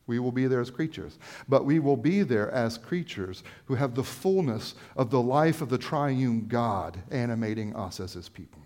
We 0.07 0.19
will 0.19 0.31
be 0.31 0.47
there 0.47 0.61
as 0.61 0.69
creatures. 0.69 1.17
But 1.49 1.65
we 1.65 1.79
will 1.79 1.97
be 1.97 2.23
there 2.23 2.51
as 2.51 2.77
creatures 2.77 3.43
who 3.65 3.75
have 3.75 3.95
the 3.95 4.03
fullness 4.03 4.75
of 4.95 5.09
the 5.09 5.21
life 5.21 5.61
of 5.61 5.69
the 5.69 5.77
triune 5.77 6.47
God 6.47 6.97
animating 7.11 7.75
us 7.75 7.99
as 7.99 8.13
his 8.13 8.29
people. 8.29 8.61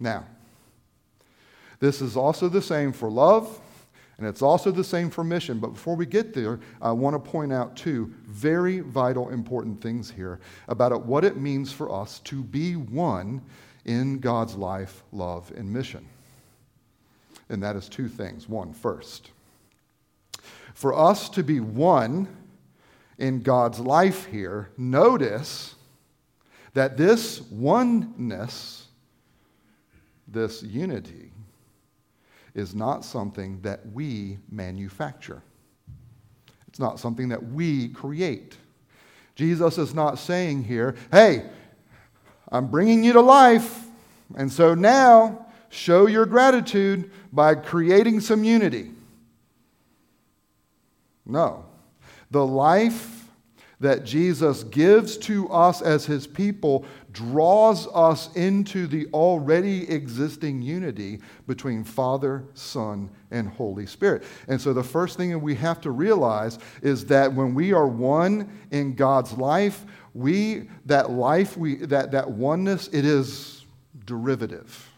Now, 0.00 0.24
this 1.78 2.00
is 2.00 2.16
also 2.16 2.48
the 2.48 2.62
same 2.62 2.92
for 2.92 3.10
love, 3.10 3.60
and 4.18 4.26
it's 4.26 4.42
also 4.42 4.70
the 4.70 4.84
same 4.84 5.08
for 5.08 5.24
mission. 5.24 5.58
But 5.58 5.74
before 5.74 5.96
we 5.96 6.04
get 6.04 6.34
there, 6.34 6.58
I 6.82 6.92
want 6.92 7.14
to 7.14 7.30
point 7.30 7.52
out 7.52 7.76
two 7.76 8.12
very 8.26 8.80
vital, 8.80 9.30
important 9.30 9.80
things 9.80 10.10
here 10.10 10.40
about 10.68 11.06
what 11.06 11.24
it 11.24 11.36
means 11.36 11.72
for 11.72 11.90
us 11.92 12.18
to 12.20 12.42
be 12.42 12.76
one 12.76 13.40
in 13.84 14.18
God's 14.18 14.56
life, 14.56 15.02
love, 15.12 15.50
and 15.56 15.72
mission. 15.72 16.06
And 17.48 17.62
that 17.62 17.76
is 17.76 17.88
two 17.88 18.08
things. 18.08 18.48
One, 18.48 18.72
first, 18.72 19.30
for 20.80 20.98
us 20.98 21.28
to 21.28 21.42
be 21.42 21.60
one 21.60 22.26
in 23.18 23.42
God's 23.42 23.78
life 23.78 24.24
here, 24.24 24.70
notice 24.78 25.74
that 26.72 26.96
this 26.96 27.42
oneness, 27.50 28.86
this 30.26 30.62
unity, 30.62 31.32
is 32.54 32.74
not 32.74 33.04
something 33.04 33.60
that 33.60 33.92
we 33.92 34.38
manufacture. 34.50 35.42
It's 36.66 36.78
not 36.78 36.98
something 36.98 37.28
that 37.28 37.52
we 37.52 37.88
create. 37.88 38.56
Jesus 39.34 39.76
is 39.76 39.92
not 39.92 40.18
saying 40.18 40.64
here, 40.64 40.96
hey, 41.12 41.44
I'm 42.50 42.68
bringing 42.68 43.04
you 43.04 43.12
to 43.12 43.20
life, 43.20 43.84
and 44.34 44.50
so 44.50 44.74
now 44.74 45.44
show 45.68 46.06
your 46.06 46.24
gratitude 46.24 47.10
by 47.34 47.54
creating 47.54 48.20
some 48.20 48.44
unity. 48.44 48.92
No. 51.30 51.64
The 52.30 52.44
life 52.44 53.20
that 53.80 54.04
Jesus 54.04 54.62
gives 54.64 55.16
to 55.16 55.48
us 55.48 55.80
as 55.80 56.04
his 56.04 56.26
people 56.26 56.84
draws 57.12 57.88
us 57.88 58.34
into 58.36 58.86
the 58.86 59.06
already 59.14 59.90
existing 59.90 60.60
unity 60.60 61.18
between 61.46 61.82
Father, 61.82 62.44
Son, 62.52 63.08
and 63.30 63.48
Holy 63.48 63.86
Spirit. 63.86 64.22
And 64.48 64.60
so 64.60 64.74
the 64.74 64.84
first 64.84 65.16
thing 65.16 65.30
that 65.30 65.38
we 65.38 65.54
have 65.54 65.80
to 65.80 65.90
realize 65.90 66.58
is 66.82 67.06
that 67.06 67.32
when 67.32 67.54
we 67.54 67.72
are 67.72 67.86
one 67.86 68.50
in 68.70 68.94
God's 68.94 69.32
life, 69.32 69.84
we 70.12 70.68
that 70.86 71.10
life 71.10 71.56
we 71.56 71.76
that 71.76 72.10
that 72.10 72.30
oneness 72.30 72.88
it 72.88 73.04
is 73.04 73.64
derivative. 74.04 74.89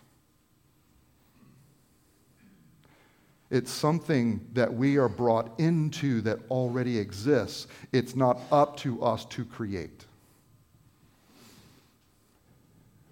It's 3.52 3.70
something 3.70 4.40
that 4.54 4.72
we 4.72 4.96
are 4.96 5.10
brought 5.10 5.60
into 5.60 6.22
that 6.22 6.38
already 6.50 6.98
exists. 6.98 7.66
It's 7.92 8.16
not 8.16 8.40
up 8.50 8.78
to 8.78 9.04
us 9.04 9.26
to 9.26 9.44
create. 9.44 10.06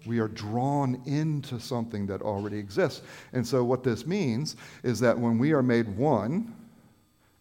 We 0.07 0.17
are 0.17 0.27
drawn 0.27 0.99
into 1.05 1.59
something 1.59 2.07
that 2.07 2.23
already 2.23 2.57
exists. 2.57 3.03
And 3.33 3.45
so, 3.45 3.63
what 3.63 3.83
this 3.83 4.07
means 4.07 4.55
is 4.81 4.99
that 5.01 5.15
when 5.15 5.37
we 5.37 5.51
are 5.51 5.61
made 5.61 5.95
one 5.95 6.55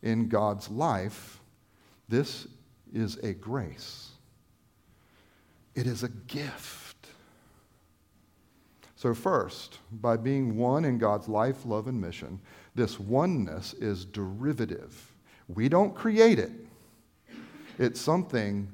in 0.02 0.28
God's 0.28 0.68
life, 0.68 1.40
this 2.10 2.46
is 2.92 3.16
a 3.22 3.32
grace, 3.32 4.10
it 5.74 5.86
is 5.86 6.02
a 6.02 6.10
gift. 6.10 7.06
So, 8.94 9.14
first, 9.14 9.78
by 9.90 10.18
being 10.18 10.58
one 10.58 10.84
in 10.84 10.98
God's 10.98 11.30
life, 11.30 11.64
love, 11.64 11.86
and 11.86 11.98
mission, 11.98 12.38
this 12.74 12.98
oneness 12.98 13.74
is 13.74 14.04
derivative. 14.04 15.12
We 15.48 15.68
don't 15.68 15.94
create 15.94 16.38
it, 16.38 16.52
it's 17.78 18.00
something 18.00 18.68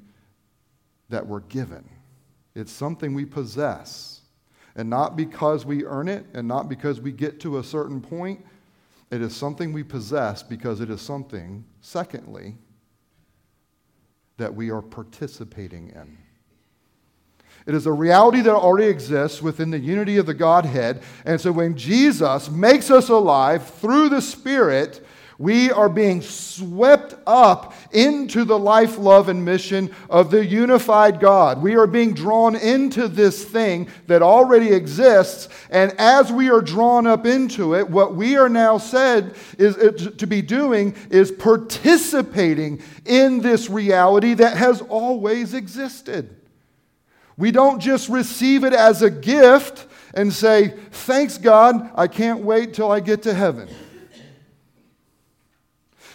that 1.09 1.27
we're 1.27 1.41
given, 1.41 1.89
it's 2.55 2.73
something 2.73 3.15
we 3.15 3.25
possess. 3.25 4.21
And 4.79 4.91
not 4.91 5.17
because 5.17 5.65
we 5.65 5.87
earn 5.87 6.07
it 6.07 6.27
and 6.35 6.47
not 6.47 6.69
because 6.69 7.01
we 7.01 7.11
get 7.11 7.41
to 7.41 7.57
a 7.57 7.65
certain 7.65 7.99
point. 7.99 8.45
It 9.11 9.23
is 9.23 9.35
something 9.35 9.73
we 9.73 9.83
possess 9.83 10.43
because 10.43 10.83
it 10.83 10.91
is 10.91 11.01
something, 11.01 11.65
secondly, 11.81 12.57
that 14.37 14.55
we 14.55 14.71
are 14.71 14.83
participating 14.83 15.89
in. 15.91 16.19
It 17.67 17.75
is 17.75 17.87
a 17.87 17.93
reality 17.93 18.43
that 18.43 18.55
already 18.55 18.87
exists 18.87 19.43
within 19.43 19.71
the 19.71 19.79
unity 19.79 20.19
of 20.19 20.27
the 20.27 20.35
Godhead. 20.35 21.03
And 21.25 21.41
so 21.41 21.51
when 21.51 21.77
Jesus 21.77 22.49
makes 22.49 22.93
us 22.93 23.09
alive 23.09 23.69
through 23.69 24.09
the 24.09 24.23
Spirit, 24.23 25.05
we 25.39 25.71
are 25.71 25.89
being 25.89 26.23
swept 26.23 27.15
up 27.27 27.75
into 27.93 28.45
the 28.45 28.59
life, 28.59 28.97
love, 28.97 29.29
and 29.29 29.45
mission 29.45 29.95
of 30.09 30.31
the 30.31 30.45
unified 30.45 31.21
God. 31.21 31.61
We 31.61 31.77
are 31.77 31.87
being 31.87 32.15
drawn 32.15 32.57
into 32.57 33.09
this 33.09 33.45
thing 33.45 33.89
that 34.07 34.23
already 34.23 34.69
exists. 34.69 35.49
And 35.69 35.93
as 35.99 36.33
we 36.33 36.49
are 36.51 36.63
drawn 36.63 37.07
up 37.07 37.27
into 37.27 37.75
it, 37.75 37.91
what 37.91 38.15
we 38.15 38.37
are 38.37 38.49
now 38.49 38.79
said 38.79 39.35
is 39.59 39.77
uh, 39.77 40.11
to 40.17 40.27
be 40.27 40.41
doing 40.41 40.95
is 41.11 41.33
participating 41.33 42.81
in 43.05 43.41
this 43.41 43.69
reality 43.69 44.35
that 44.35 44.57
has 44.57 44.81
always 44.83 45.53
existed. 45.53 46.35
We 47.37 47.51
don't 47.51 47.81
just 47.81 48.09
receive 48.09 48.65
it 48.65 48.73
as 48.73 49.03
a 49.03 49.11
gift 49.11 49.87
and 50.15 50.33
say, 50.33 50.75
Thanks, 50.91 51.39
God, 51.39 51.91
I 51.95 52.09
can't 52.09 52.41
wait 52.41 52.75
till 52.75 52.91
I 52.91 53.01
get 53.01 53.23
to 53.25 53.35
heaven. 53.35 53.69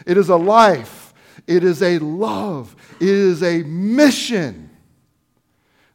It 0.05 0.17
is 0.17 0.29
a 0.29 0.35
life, 0.35 1.13
it 1.45 1.63
is 1.63 1.83
a 1.83 1.99
love, 1.99 2.75
it 2.99 3.07
is 3.07 3.43
a 3.43 3.63
mission 3.63 4.69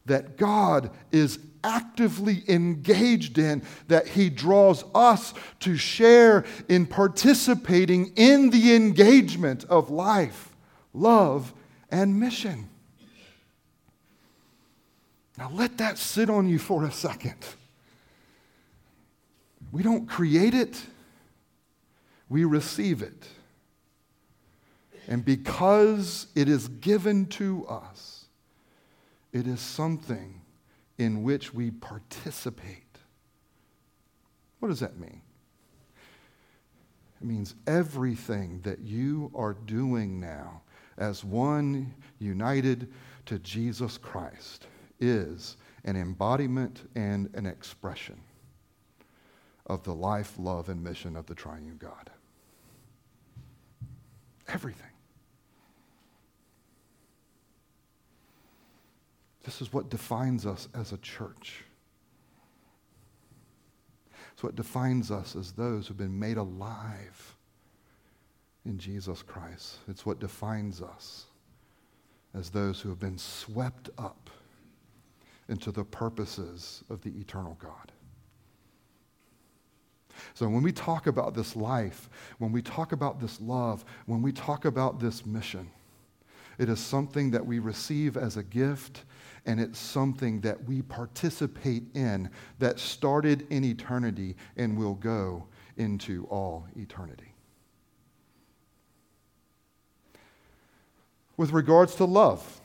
that 0.06 0.36
God 0.36 0.90
is 1.10 1.40
actively 1.64 2.44
engaged 2.48 3.38
in, 3.38 3.62
that 3.88 4.06
He 4.06 4.30
draws 4.30 4.84
us 4.94 5.34
to 5.60 5.76
share 5.76 6.44
in 6.68 6.86
participating 6.86 8.12
in 8.14 8.50
the 8.50 8.76
engagement 8.76 9.64
of 9.64 9.90
life, 9.90 10.54
love, 10.94 11.52
and 11.90 12.20
mission. 12.20 12.68
Now 15.38 15.50
let 15.52 15.78
that 15.78 15.98
sit 15.98 16.30
on 16.30 16.48
you 16.48 16.58
for 16.58 16.84
a 16.84 16.90
second. 16.90 17.36
We 19.72 19.82
don't 19.82 20.06
create 20.06 20.54
it, 20.54 20.80
we 22.28 22.44
receive 22.44 23.02
it. 23.02 23.28
And 25.08 25.24
because 25.24 26.26
it 26.34 26.48
is 26.48 26.68
given 26.68 27.26
to 27.26 27.66
us, 27.68 28.24
it 29.32 29.46
is 29.46 29.60
something 29.60 30.40
in 30.98 31.22
which 31.22 31.52
we 31.54 31.70
participate. 31.70 32.82
What 34.58 34.68
does 34.68 34.80
that 34.80 34.98
mean? 34.98 35.20
It 37.20 37.26
means 37.26 37.54
everything 37.66 38.60
that 38.64 38.80
you 38.80 39.30
are 39.34 39.54
doing 39.54 40.18
now 40.18 40.62
as 40.98 41.22
one 41.22 41.94
united 42.18 42.90
to 43.26 43.38
Jesus 43.38 43.98
Christ 43.98 44.66
is 45.00 45.56
an 45.84 45.96
embodiment 45.96 46.88
and 46.94 47.30
an 47.34 47.46
expression 47.46 48.20
of 49.66 49.82
the 49.82 49.94
life, 49.94 50.34
love, 50.38 50.68
and 50.68 50.82
mission 50.82 51.16
of 51.16 51.26
the 51.26 51.34
triune 51.34 51.76
God. 51.78 52.10
Everything. 54.48 54.86
This 59.44 59.60
is 59.60 59.72
what 59.72 59.90
defines 59.90 60.44
us 60.44 60.68
as 60.74 60.92
a 60.92 60.98
church. 60.98 61.64
It's 64.32 64.42
what 64.42 64.56
defines 64.56 65.10
us 65.10 65.34
as 65.34 65.52
those 65.52 65.86
who've 65.86 65.96
been 65.96 66.18
made 66.18 66.36
alive 66.36 67.36
in 68.64 68.78
Jesus 68.78 69.22
Christ. 69.22 69.78
It's 69.88 70.04
what 70.04 70.18
defines 70.18 70.82
us 70.82 71.26
as 72.34 72.50
those 72.50 72.80
who 72.80 72.88
have 72.90 72.98
been 72.98 73.18
swept 73.18 73.88
up 73.96 74.28
into 75.48 75.70
the 75.70 75.84
purposes 75.84 76.82
of 76.90 77.02
the 77.02 77.10
eternal 77.10 77.56
God. 77.60 77.92
So 80.34 80.48
when 80.48 80.62
we 80.62 80.72
talk 80.72 81.06
about 81.06 81.34
this 81.34 81.54
life, 81.56 82.08
when 82.38 82.52
we 82.52 82.62
talk 82.62 82.92
about 82.92 83.20
this 83.20 83.40
love, 83.40 83.84
when 84.06 84.22
we 84.22 84.32
talk 84.32 84.64
about 84.64 84.98
this 84.98 85.26
mission, 85.26 85.70
it 86.58 86.68
is 86.68 86.80
something 86.80 87.30
that 87.32 87.44
we 87.44 87.58
receive 87.58 88.16
as 88.16 88.36
a 88.36 88.42
gift 88.42 89.04
and 89.44 89.60
it's 89.60 89.78
something 89.78 90.40
that 90.40 90.64
we 90.64 90.82
participate 90.82 91.84
in 91.94 92.28
that 92.58 92.78
started 92.80 93.46
in 93.50 93.62
eternity 93.62 94.34
and 94.56 94.76
will 94.76 94.94
go 94.94 95.46
into 95.76 96.24
all 96.30 96.66
eternity. 96.76 97.32
With 101.36 101.52
regards 101.52 101.94
to 101.96 102.06
love, 102.06 102.60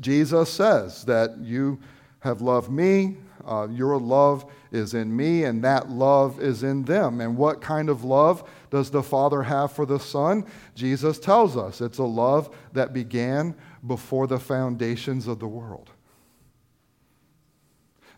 Jesus 0.00 0.50
says 0.50 1.04
that 1.04 1.38
you 1.38 1.78
have 2.20 2.40
loved 2.40 2.70
me, 2.70 3.16
uh, 3.44 3.66
your 3.70 3.98
love 3.98 4.46
is 4.70 4.94
in 4.94 5.14
me, 5.14 5.44
and 5.44 5.62
that 5.64 5.90
love 5.90 6.40
is 6.40 6.62
in 6.62 6.84
them. 6.84 7.20
And 7.20 7.36
what 7.36 7.60
kind 7.60 7.88
of 7.88 8.04
love 8.04 8.48
does 8.70 8.90
the 8.90 9.02
Father 9.02 9.42
have 9.42 9.72
for 9.72 9.84
the 9.84 9.98
Son? 9.98 10.46
Jesus 10.74 11.18
tells 11.18 11.56
us 11.56 11.80
it's 11.80 11.98
a 11.98 12.04
love 12.04 12.54
that 12.72 12.92
began 12.92 13.54
before 13.86 14.26
the 14.26 14.38
foundations 14.38 15.26
of 15.26 15.40
the 15.40 15.48
world. 15.48 15.90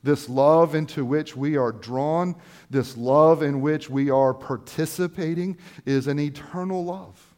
This 0.02 0.28
love 0.28 0.74
into 0.74 1.02
which 1.02 1.34
we 1.34 1.56
are 1.56 1.72
drawn, 1.72 2.36
this 2.68 2.94
love 2.94 3.42
in 3.42 3.62
which 3.62 3.88
we 3.88 4.10
are 4.10 4.34
participating, 4.34 5.56
is 5.86 6.06
an 6.06 6.18
eternal 6.18 6.84
love. 6.84 7.33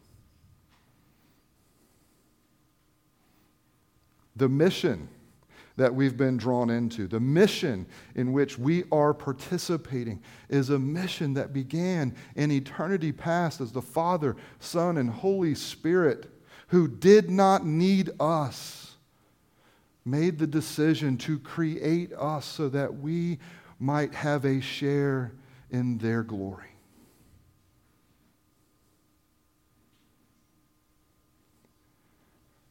The 4.36 4.48
mission 4.48 5.08
that 5.76 5.94
we've 5.94 6.16
been 6.16 6.36
drawn 6.36 6.70
into, 6.70 7.06
the 7.06 7.20
mission 7.20 7.86
in 8.14 8.32
which 8.32 8.58
we 8.58 8.84
are 8.90 9.12
participating, 9.12 10.22
is 10.48 10.70
a 10.70 10.78
mission 10.78 11.34
that 11.34 11.52
began 11.52 12.14
in 12.34 12.50
eternity 12.50 13.12
past 13.12 13.60
as 13.60 13.72
the 13.72 13.82
Father, 13.82 14.36
Son, 14.58 14.96
and 14.96 15.10
Holy 15.10 15.54
Spirit 15.54 16.30
who 16.68 16.88
did 16.88 17.30
not 17.30 17.64
need 17.64 18.10
us, 18.18 18.96
made 20.04 20.38
the 20.38 20.46
decision 20.46 21.16
to 21.16 21.38
create 21.38 22.12
us 22.14 22.44
so 22.44 22.68
that 22.68 22.94
we 22.94 23.38
might 23.78 24.14
have 24.14 24.44
a 24.44 24.60
share 24.60 25.32
in 25.70 25.98
their 25.98 26.22
glory. 26.22 26.64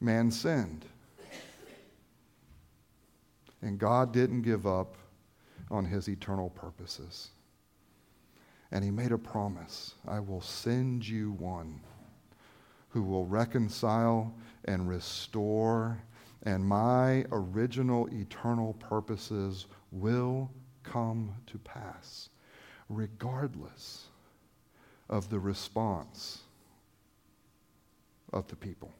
Man 0.00 0.30
sinned. 0.30 0.84
And 3.66 3.80
God 3.80 4.12
didn't 4.12 4.42
give 4.42 4.64
up 4.64 4.96
on 5.72 5.84
his 5.84 6.08
eternal 6.08 6.50
purposes. 6.50 7.30
And 8.70 8.84
he 8.84 8.92
made 8.92 9.10
a 9.10 9.18
promise 9.18 9.94
I 10.06 10.20
will 10.20 10.40
send 10.40 11.06
you 11.06 11.32
one 11.32 11.80
who 12.90 13.02
will 13.02 13.26
reconcile 13.26 14.32
and 14.66 14.88
restore, 14.88 16.00
and 16.44 16.64
my 16.64 17.24
original 17.32 18.06
eternal 18.12 18.74
purposes 18.74 19.66
will 19.90 20.48
come 20.84 21.34
to 21.46 21.58
pass, 21.58 22.28
regardless 22.88 24.04
of 25.10 25.28
the 25.28 25.40
response 25.40 26.42
of 28.32 28.46
the 28.46 28.56
people. 28.56 28.92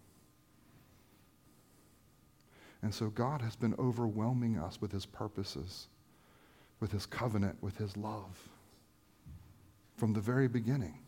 And 2.87 2.95
so 2.95 3.09
God 3.09 3.43
has 3.43 3.57
been 3.57 3.75
overwhelming 3.81 4.61
us 4.61 4.81
with 4.81 4.93
his 4.93 5.07
purposes, 5.07 5.89
with 6.79 6.93
his 6.93 7.05
covenant, 7.05 7.61
with 7.61 7.77
his 7.77 7.97
love 7.97 8.49
from 9.97 10.13
the 10.13 10.21
very 10.21 10.47
beginning. 10.47 11.01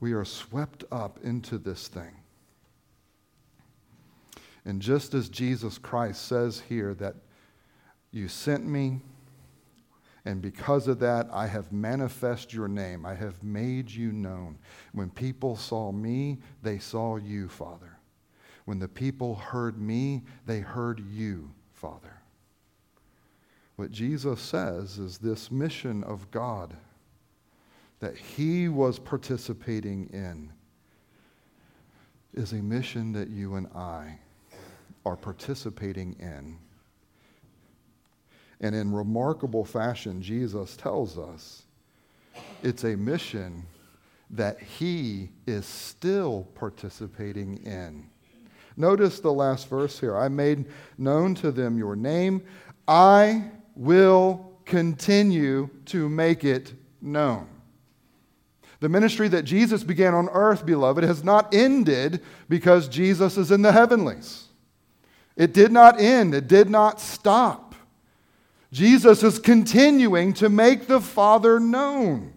we 0.00 0.12
are 0.12 0.26
swept 0.26 0.84
up 0.92 1.18
into 1.22 1.56
this 1.56 1.88
thing. 1.88 2.12
And 4.66 4.82
just 4.82 5.14
as 5.14 5.30
Jesus 5.30 5.78
Christ 5.78 6.26
says 6.26 6.62
here 6.68 6.92
that 6.92 7.14
you 8.10 8.28
sent 8.28 8.66
me, 8.66 9.00
and 10.26 10.42
because 10.42 10.88
of 10.88 10.98
that, 10.98 11.28
I 11.32 11.46
have 11.46 11.70
manifest 11.70 12.52
your 12.52 12.66
name. 12.66 13.06
I 13.06 13.14
have 13.14 13.40
made 13.44 13.88
you 13.88 14.10
known. 14.10 14.58
When 14.92 15.08
people 15.08 15.56
saw 15.56 15.92
me, 15.92 16.38
they 16.62 16.80
saw 16.80 17.14
you, 17.14 17.48
Father. 17.48 17.96
When 18.64 18.80
the 18.80 18.88
people 18.88 19.36
heard 19.36 19.80
me, 19.80 20.24
they 20.44 20.58
heard 20.58 20.98
you, 20.98 21.52
Father. 21.72 22.12
What 23.76 23.92
Jesus 23.92 24.40
says 24.40 24.98
is 24.98 25.18
this 25.18 25.52
mission 25.52 26.02
of 26.02 26.28
God 26.32 26.76
that 28.00 28.16
he 28.16 28.68
was 28.68 28.98
participating 28.98 30.10
in 30.12 30.52
is 32.34 32.52
a 32.52 32.56
mission 32.56 33.12
that 33.12 33.30
you 33.30 33.54
and 33.54 33.68
I 33.68 34.18
are 35.04 35.16
participating 35.16 36.16
in. 36.18 36.58
And 38.60 38.74
in 38.74 38.92
remarkable 38.92 39.64
fashion, 39.64 40.22
Jesus 40.22 40.76
tells 40.76 41.18
us 41.18 41.62
it's 42.62 42.84
a 42.84 42.96
mission 42.96 43.64
that 44.30 44.60
he 44.60 45.30
is 45.46 45.66
still 45.66 46.48
participating 46.54 47.58
in. 47.64 48.08
Notice 48.76 49.20
the 49.20 49.32
last 49.32 49.68
verse 49.68 49.98
here. 49.98 50.16
I 50.16 50.28
made 50.28 50.66
known 50.98 51.34
to 51.36 51.50
them 51.50 51.78
your 51.78 51.96
name. 51.96 52.42
I 52.88 53.50
will 53.74 54.52
continue 54.64 55.70
to 55.86 56.08
make 56.08 56.44
it 56.44 56.74
known. 57.00 57.48
The 58.80 58.88
ministry 58.88 59.28
that 59.28 59.44
Jesus 59.44 59.82
began 59.82 60.12
on 60.12 60.28
earth, 60.30 60.66
beloved, 60.66 61.02
has 61.04 61.24
not 61.24 61.54
ended 61.54 62.22
because 62.48 62.88
Jesus 62.88 63.38
is 63.38 63.50
in 63.50 63.62
the 63.62 63.72
heavenlies. 63.72 64.48
It 65.36 65.54
did 65.54 65.72
not 65.72 66.00
end, 66.00 66.34
it 66.34 66.48
did 66.48 66.68
not 66.68 67.00
stop. 67.00 67.65
Jesus 68.72 69.22
is 69.22 69.38
continuing 69.38 70.32
to 70.34 70.48
make 70.48 70.86
the 70.86 71.00
Father 71.00 71.60
known. 71.60 72.32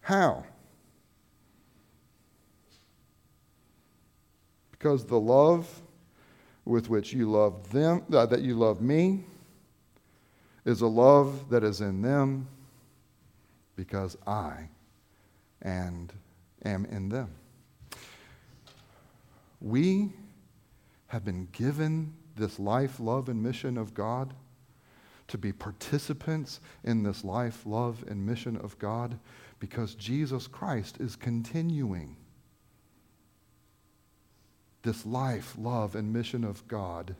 How? 0.00 0.44
Because 4.70 5.04
the 5.04 5.20
love 5.20 5.68
with 6.64 6.88
which 6.88 7.12
you 7.12 7.30
love 7.30 7.70
them, 7.70 8.02
uh, 8.12 8.26
that 8.26 8.42
you 8.42 8.54
love 8.54 8.80
me, 8.80 9.24
is 10.64 10.80
a 10.80 10.86
love 10.86 11.50
that 11.50 11.64
is 11.64 11.80
in 11.80 12.02
them 12.02 12.46
because 13.76 14.16
I 14.26 14.68
and 15.62 16.12
am 16.64 16.84
in 16.86 17.08
them. 17.08 17.30
We 19.60 20.12
have 21.08 21.24
been 21.24 21.48
given 21.52 22.14
this 22.40 22.58
life, 22.58 22.98
love, 22.98 23.28
and 23.28 23.40
mission 23.40 23.78
of 23.78 23.94
God 23.94 24.34
to 25.28 25.38
be 25.38 25.52
participants 25.52 26.58
in 26.82 27.04
this 27.04 27.22
life, 27.22 27.64
love, 27.64 28.04
and 28.08 28.26
mission 28.26 28.56
of 28.56 28.76
God 28.80 29.20
because 29.60 29.94
Jesus 29.94 30.48
Christ 30.48 30.96
is 30.98 31.14
continuing 31.14 32.16
this 34.82 35.06
life, 35.06 35.54
love, 35.56 35.94
and 35.94 36.12
mission 36.12 36.42
of 36.42 36.66
God 36.66 37.14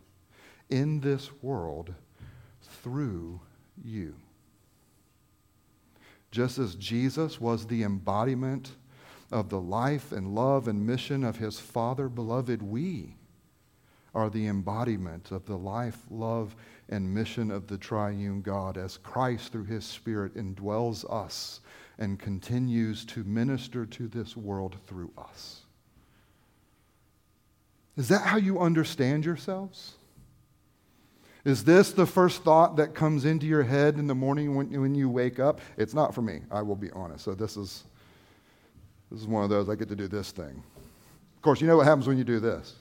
in 0.70 1.00
this 1.00 1.30
world 1.42 1.94
through 2.83 3.40
you. 3.85 4.16
Just 6.30 6.59
as 6.59 6.74
Jesus 6.74 7.40
was 7.40 7.66
the 7.66 7.83
embodiment 7.83 8.72
of 9.30 9.50
the 9.50 9.61
life 9.61 10.11
and 10.11 10.35
love 10.35 10.66
and 10.66 10.87
mission 10.87 11.22
of 11.22 11.37
his 11.37 11.61
Father, 11.61 12.09
beloved, 12.09 12.62
we 12.62 13.14
are 14.14 14.31
the 14.31 14.46
embodiment 14.46 15.31
of 15.31 15.46
the 15.46 15.57
life, 15.57 15.99
love, 16.11 16.57
and 16.88 17.14
mission 17.14 17.51
of 17.51 17.66
the 17.66 17.79
triune 17.79 18.42
God 18.42 18.77
as 18.77 18.96
Christ, 18.96 19.53
through 19.53 19.64
his 19.64 19.85
Spirit, 19.85 20.35
indwells 20.35 21.05
us 21.12 21.61
and 21.99 22.18
continues 22.18 23.05
to 23.07 23.23
minister 23.25 23.87
to 23.87 24.09
this 24.09 24.37
world 24.37 24.77
through 24.87 25.12
us. 25.16 25.61
Is 27.96 28.09
that 28.09 28.23
how 28.23 28.38
you 28.38 28.59
understand 28.59 29.25
yourselves? 29.25 29.94
Is 31.44 31.64
this 31.64 31.92
the 31.92 32.07
first 32.07 32.42
thought 32.42 32.77
that 32.77 32.94
comes 32.94 33.25
into 33.25 33.46
your 33.46 33.62
head 33.62 33.99
in 33.99 34.07
the 34.07 34.14
morning 34.14 34.55
when, 34.55 34.81
when 34.81 34.94
you 34.94 35.09
wake 35.09 35.38
up? 35.38 35.61
It's 35.77 35.94
not 35.94 36.14
for 36.14 36.23
me, 36.23 36.40
I 36.51 36.62
will 36.62 36.77
be 36.77 36.90
honest. 36.90 37.25
So 37.25 37.35
this 37.35 37.57
is, 37.57 37.85
this 39.11 39.20
is 39.20 39.27
one 39.27 39.44
of 39.44 39.51
those, 39.51 39.68
I 39.68 39.75
get 39.75 39.88
to 39.88 39.96
do 39.96 40.09
this 40.09 40.33
thing. 40.33 40.62
Of 41.37 41.42
course, 41.42 41.61
you 41.61 41.66
know 41.66 41.77
what 41.77 41.87
happens 41.87 42.07
when 42.07 42.18
you 42.18 42.25
do 42.25 42.40
this. 42.40 42.75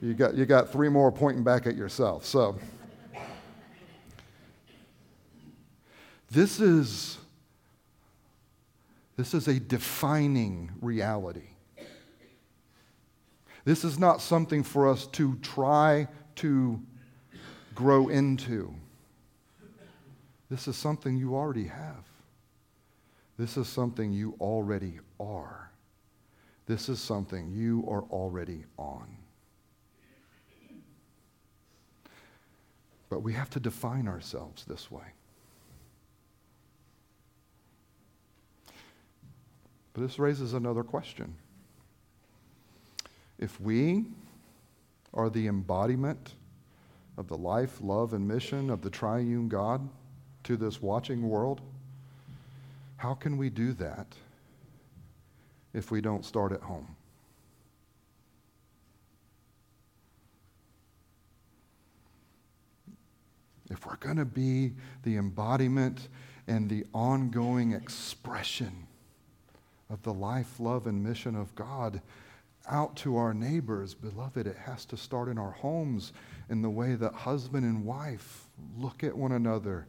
You 0.00 0.14
got, 0.14 0.34
you 0.34 0.44
got 0.44 0.70
three 0.70 0.88
more 0.88 1.10
pointing 1.10 1.44
back 1.44 1.66
at 1.66 1.76
yourself. 1.76 2.24
So 2.24 2.58
this 6.30 6.60
is, 6.60 7.18
this 9.16 9.34
is 9.34 9.48
a 9.48 9.58
defining 9.58 10.72
reality. 10.80 11.48
This 13.64 13.82
is 13.84 13.98
not 13.98 14.20
something 14.20 14.62
for 14.62 14.88
us 14.88 15.06
to 15.08 15.36
try 15.36 16.06
to 16.36 16.80
grow 17.74 18.08
into. 18.08 18.74
This 20.50 20.68
is 20.68 20.76
something 20.76 21.16
you 21.16 21.34
already 21.34 21.66
have. 21.66 22.04
This 23.38 23.56
is 23.56 23.66
something 23.66 24.12
you 24.12 24.36
already 24.40 25.00
are. 25.18 25.70
This 26.66 26.88
is 26.88 27.00
something 27.00 27.50
you 27.50 27.84
are 27.88 28.02
already 28.02 28.64
on. 28.78 29.23
But 33.14 33.22
we 33.22 33.34
have 33.34 33.48
to 33.50 33.60
define 33.60 34.08
ourselves 34.08 34.64
this 34.64 34.90
way. 34.90 35.04
But 39.92 40.00
this 40.00 40.18
raises 40.18 40.52
another 40.52 40.82
question. 40.82 41.36
If 43.38 43.60
we 43.60 44.06
are 45.12 45.30
the 45.30 45.46
embodiment 45.46 46.34
of 47.16 47.28
the 47.28 47.36
life, 47.36 47.78
love, 47.80 48.14
and 48.14 48.26
mission 48.26 48.68
of 48.68 48.82
the 48.82 48.90
triune 48.90 49.48
God 49.48 49.88
to 50.42 50.56
this 50.56 50.82
watching 50.82 51.28
world, 51.28 51.60
how 52.96 53.14
can 53.14 53.36
we 53.36 53.48
do 53.48 53.74
that 53.74 54.08
if 55.72 55.92
we 55.92 56.00
don't 56.00 56.24
start 56.24 56.50
at 56.50 56.62
home? 56.62 56.96
If 63.70 63.86
we're 63.86 63.96
going 63.96 64.16
to 64.16 64.24
be 64.24 64.72
the 65.02 65.16
embodiment 65.16 66.08
and 66.46 66.68
the 66.68 66.84
ongoing 66.92 67.72
expression 67.72 68.86
of 69.90 70.02
the 70.02 70.12
life, 70.12 70.60
love, 70.60 70.86
and 70.86 71.02
mission 71.02 71.34
of 71.34 71.54
God, 71.54 72.00
out 72.66 72.96
to 72.96 73.16
our 73.16 73.34
neighbors, 73.34 73.94
beloved, 73.94 74.46
it 74.46 74.56
has 74.56 74.84
to 74.86 74.96
start 74.96 75.28
in 75.28 75.38
our 75.38 75.50
homes 75.50 76.12
in 76.48 76.62
the 76.62 76.70
way 76.70 76.94
that 76.94 77.12
husband 77.12 77.64
and 77.64 77.84
wife 77.84 78.46
look 78.78 79.04
at 79.04 79.16
one 79.16 79.32
another 79.32 79.86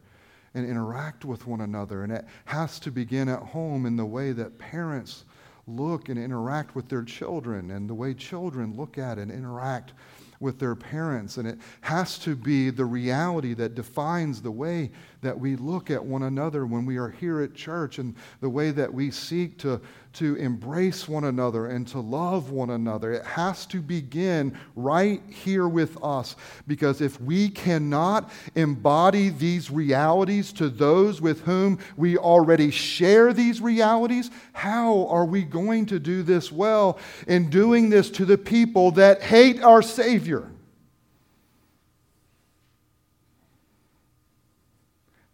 and 0.54 0.68
interact 0.68 1.24
with 1.24 1.46
one 1.46 1.60
another. 1.60 2.02
And 2.02 2.12
it 2.12 2.24
has 2.46 2.78
to 2.80 2.90
begin 2.90 3.28
at 3.28 3.40
home 3.42 3.86
in 3.86 3.96
the 3.96 4.06
way 4.06 4.32
that 4.32 4.58
parents 4.58 5.24
look 5.66 6.08
and 6.08 6.18
interact 6.18 6.74
with 6.74 6.88
their 6.88 7.02
children 7.02 7.70
and 7.70 7.88
the 7.88 7.94
way 7.94 8.14
children 8.14 8.76
look 8.76 8.98
at 8.98 9.18
and 9.18 9.30
interact 9.30 9.92
with 10.40 10.58
their 10.58 10.74
parents. 10.74 11.36
And 11.36 11.46
it 11.48 11.58
has 11.80 12.18
to 12.20 12.36
be 12.36 12.70
the 12.70 12.84
reality 12.84 13.54
that 13.54 13.74
defines 13.74 14.42
the 14.42 14.50
way 14.50 14.90
that 15.22 15.38
we 15.38 15.56
look 15.56 15.90
at 15.90 16.04
one 16.04 16.24
another 16.24 16.66
when 16.66 16.86
we 16.86 16.96
are 16.96 17.10
here 17.10 17.40
at 17.40 17.54
church 17.54 17.98
and 17.98 18.14
the 18.40 18.50
way 18.50 18.70
that 18.70 18.92
we 18.92 19.10
seek 19.10 19.58
to, 19.58 19.80
to 20.16 20.34
embrace 20.36 21.06
one 21.06 21.24
another 21.24 21.66
and 21.66 21.86
to 21.88 22.00
love 22.00 22.50
one 22.50 22.70
another. 22.70 23.12
It 23.12 23.24
has 23.26 23.66
to 23.66 23.82
begin 23.82 24.58
right 24.74 25.20
here 25.28 25.68
with 25.68 26.02
us 26.02 26.36
because 26.66 27.02
if 27.02 27.20
we 27.20 27.50
cannot 27.50 28.30
embody 28.54 29.28
these 29.28 29.70
realities 29.70 30.52
to 30.54 30.70
those 30.70 31.20
with 31.20 31.42
whom 31.42 31.78
we 31.96 32.16
already 32.16 32.70
share 32.70 33.34
these 33.34 33.60
realities, 33.60 34.30
how 34.52 35.06
are 35.08 35.26
we 35.26 35.42
going 35.42 35.84
to 35.86 35.98
do 35.98 36.22
this 36.22 36.50
well 36.50 36.98
in 37.26 37.50
doing 37.50 37.90
this 37.90 38.08
to 38.10 38.24
the 38.24 38.38
people 38.38 38.92
that 38.92 39.22
hate 39.22 39.62
our 39.62 39.82
Savior? 39.82 40.50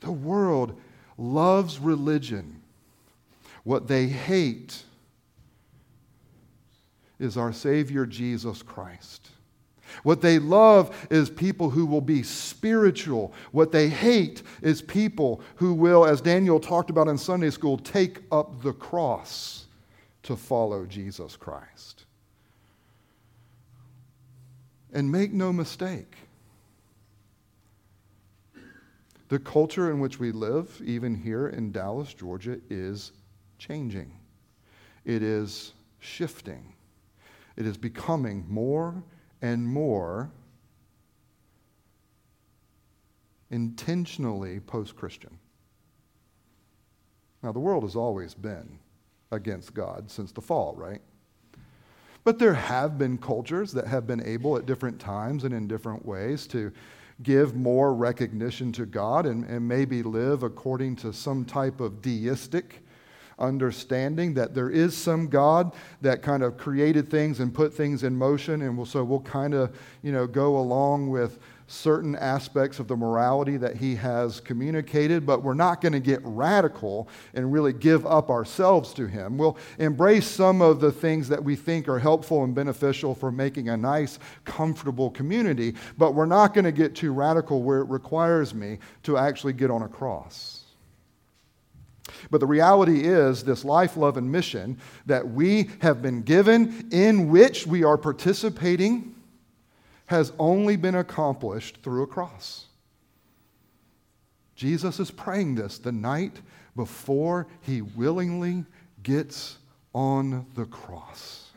The 0.01 0.11
world 0.11 0.81
loves 1.17 1.79
religion 1.79 2.62
what 3.65 3.87
they 3.87 4.07
hate 4.07 4.83
is 7.19 7.37
our 7.37 7.53
Savior 7.53 8.05
Jesus 8.05 8.63
Christ. 8.63 9.29
What 10.03 10.21
they 10.21 10.39
love 10.39 11.07
is 11.11 11.31
people 11.31 11.71
who 11.71 11.87
will 11.87 12.01
be 12.01 12.23
spiritual. 12.23 13.33
What 13.53 13.73
they 13.73 13.89
hate 13.89 14.43
is 14.63 14.83
people 14.83 15.43
who 15.57 15.75
will, 15.75 16.05
as 16.05 16.21
Daniel 16.21 16.59
talked 16.59 16.91
about 16.91 17.09
in 17.09 17.19
Sunday 17.19 17.51
school, 17.51 17.79
take 17.79 18.21
up 18.33 18.63
the 18.63 18.73
cross 18.73 19.67
to 20.25 20.37
follow 20.37 20.87
Jesus 20.87 21.37
Christ. 21.37 22.05
And 24.93 25.11
make 25.11 25.33
no 25.33 25.53
mistake, 25.53 26.17
the 29.29 29.39
culture 29.39 29.91
in 29.91 30.01
which 30.01 30.19
we 30.19 30.33
live, 30.33 30.81
even 30.85 31.15
here 31.15 31.49
in 31.49 31.73
Dallas, 31.73 32.13
Georgia, 32.13 32.59
is 32.69 33.13
changing, 33.63 34.11
it 35.05 35.23
is 35.23 35.73
shifting, 36.01 36.75
it 37.57 37.65
is 37.65 37.77
becoming 37.77 38.45
more 38.49 39.03
and 39.41 39.65
more 39.65 40.33
intentionally 43.51 44.59
post 44.59 44.97
Christian. 44.97 45.39
Now, 47.43 47.53
the 47.53 47.61
world 47.61 47.85
has 47.85 47.95
always 47.95 48.35
been 48.35 48.79
against 49.31 49.75
God 49.75 50.11
since 50.11 50.33
the 50.33 50.41
fall, 50.41 50.75
right? 50.77 51.01
But 52.25 52.41
there 52.41 52.55
have 52.55 52.99
been 52.99 53.17
cultures 53.17 53.73
that 53.73 53.87
have 53.87 54.07
been 54.09 54.25
able 54.25 54.57
at 54.57 54.67
different 54.67 54.99
times 54.99 55.45
and 55.45 55.55
in 55.55 55.69
different 55.69 56.05
ways 56.05 56.49
to 56.49 56.73
give 57.23 57.55
more 57.55 57.95
recognition 57.95 58.73
to 58.73 58.87
God 58.87 59.27
and, 59.27 59.45
and 59.45 59.67
maybe 59.67 60.03
live 60.03 60.43
according 60.43 60.97
to 60.97 61.13
some 61.13 61.45
type 61.45 61.81
of 61.81 62.03
deistic 62.03 62.82
understanding 63.43 64.33
that 64.35 64.55
there 64.55 64.71
is 64.71 64.97
some 64.97 65.27
God 65.29 65.75
that 66.01 66.23
kind 66.23 66.43
of 66.43 66.57
created 66.57 67.11
things 67.11 67.41
and 67.41 67.53
put 67.53 67.75
things 67.75 68.05
in 68.05 68.17
motion. 68.17 68.63
And 68.63 68.77
we'll, 68.77 68.87
so 68.87 69.05
we'll 69.05 69.21
kind 69.21 69.53
of, 69.53 69.77
you 70.03 70.13
know, 70.13 70.27
go 70.27 70.57
along 70.57 71.11
with 71.11 71.39
certain 71.73 72.15
aspects 72.17 72.79
of 72.79 72.87
the 72.87 72.97
morality 72.97 73.57
that 73.57 73.77
he 73.77 73.95
has 73.95 74.41
communicated, 74.41 75.25
but 75.25 75.43
we're 75.43 75.55
not 75.55 75.81
going 75.81 75.93
to 75.93 76.01
get 76.01 76.21
radical 76.23 77.09
and 77.35 77.51
really 77.51 77.73
give 77.73 78.05
up 78.07 78.29
ourselves 78.29 78.93
to 78.93 79.07
him. 79.07 79.39
We'll 79.39 79.57
embrace 79.79 80.27
some 80.27 80.61
of 80.61 80.81
the 80.81 80.93
things 80.93 81.29
that 81.29 81.43
we 81.43 81.57
think 81.57 81.89
are 81.89 81.99
helpful 81.99 82.45
and 82.45 82.55
beneficial 82.55 83.15
for 83.15 83.33
making 83.33 83.71
a 83.71 83.77
nice, 83.77 84.19
comfortable 84.45 85.11
community, 85.11 85.75
but 85.97 86.15
we're 86.15 86.27
not 86.27 86.53
going 86.53 86.67
to 86.67 86.73
get 86.73 86.95
too 86.95 87.13
radical 87.13 87.63
where 87.63 87.79
it 87.79 87.89
requires 87.89 88.55
me 88.55 88.79
to 89.05 89.17
actually 89.17 89.55
get 89.55 89.71
on 89.71 89.83
a 89.83 89.89
cross. 89.89 90.62
But 92.31 92.41
the 92.41 92.47
reality 92.47 93.05
is, 93.05 93.45
this 93.45 93.65
life, 93.65 93.97
love, 93.97 94.17
and 94.17 94.31
mission 94.31 94.79
that 95.07 95.29
we 95.29 95.71
have 95.81 96.03
been 96.03 96.23
given, 96.23 96.89
in 96.91 97.31
which 97.31 97.67
we 97.67 97.85
are 97.85 97.99
participating, 97.99 99.15
has 100.07 100.33
only 100.39 100.77
been 100.77 100.95
accomplished 100.95 101.79
through 101.83 102.03
a 102.03 102.07
cross. 102.07 102.67
Jesus 104.55 105.01
is 105.01 105.11
praying 105.11 105.55
this 105.55 105.79
the 105.79 105.93
night 105.93 106.41
before 106.77 107.47
he 107.63 107.83
willingly 107.83 108.65
gets 109.03 109.59
on 109.95 110.47
the 110.55 110.65
cross. 110.67 111.51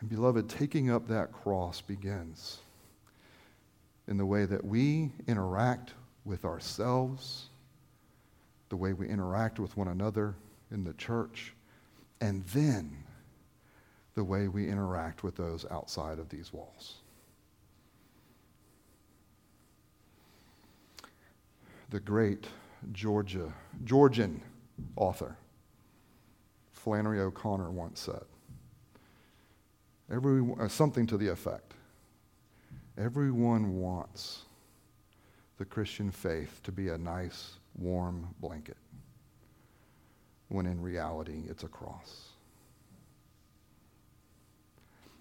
And, 0.00 0.08
beloved, 0.08 0.48
taking 0.48 0.90
up 0.90 1.08
that 1.08 1.32
cross 1.32 1.80
begins 1.80 2.58
in 4.08 4.16
the 4.16 4.26
way 4.26 4.46
that 4.46 4.64
we 4.64 5.10
interact 5.28 5.92
with 6.24 6.44
ourselves, 6.44 7.46
the 8.68 8.76
way 8.76 8.92
we 8.92 9.08
interact 9.08 9.58
with 9.58 9.76
one 9.76 9.88
another 9.88 10.34
in 10.70 10.84
the 10.84 10.92
church, 10.94 11.54
and 12.20 12.44
then 12.46 12.96
the 14.14 14.24
way 14.24 14.48
we 14.48 14.68
interact 14.68 15.22
with 15.22 15.36
those 15.36 15.64
outside 15.70 16.18
of 16.18 16.28
these 16.28 16.52
walls. 16.52 16.96
The 21.90 22.00
great 22.00 22.46
Georgia, 22.92 23.52
Georgian 23.84 24.42
author 24.96 25.36
Flannery 26.80 27.20
O'Connor 27.20 27.70
once 27.70 28.00
said, 28.00 28.24
Every, 30.10 30.42
uh, 30.58 30.66
something 30.66 31.06
to 31.08 31.18
the 31.18 31.28
effect 31.28 31.74
everyone 32.98 33.76
wants 33.76 34.42
the 35.60 35.66
Christian 35.66 36.10
faith 36.10 36.58
to 36.62 36.72
be 36.72 36.88
a 36.88 36.96
nice, 36.96 37.58
warm 37.76 38.26
blanket, 38.40 38.78
when 40.48 40.64
in 40.64 40.80
reality, 40.80 41.42
it's 41.50 41.64
a 41.64 41.68
cross. 41.68 42.28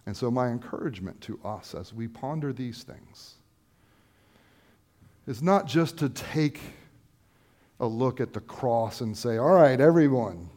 And 0.05 0.15
so, 0.15 0.31
my 0.31 0.47
encouragement 0.47 1.19
to 1.23 1.37
us 1.43 1.75
as 1.75 1.93
we 1.93 2.07
ponder 2.07 2.53
these 2.53 2.83
things 2.83 3.33
is 5.27 5.43
not 5.43 5.67
just 5.67 5.97
to 5.97 6.07
take 6.07 6.61
a 7.81 7.85
look 7.85 8.21
at 8.21 8.31
the 8.31 8.39
cross 8.39 9.01
and 9.01 9.17
say, 9.17 9.35
all 9.35 9.51
right, 9.51 9.81
everyone, 9.81 10.49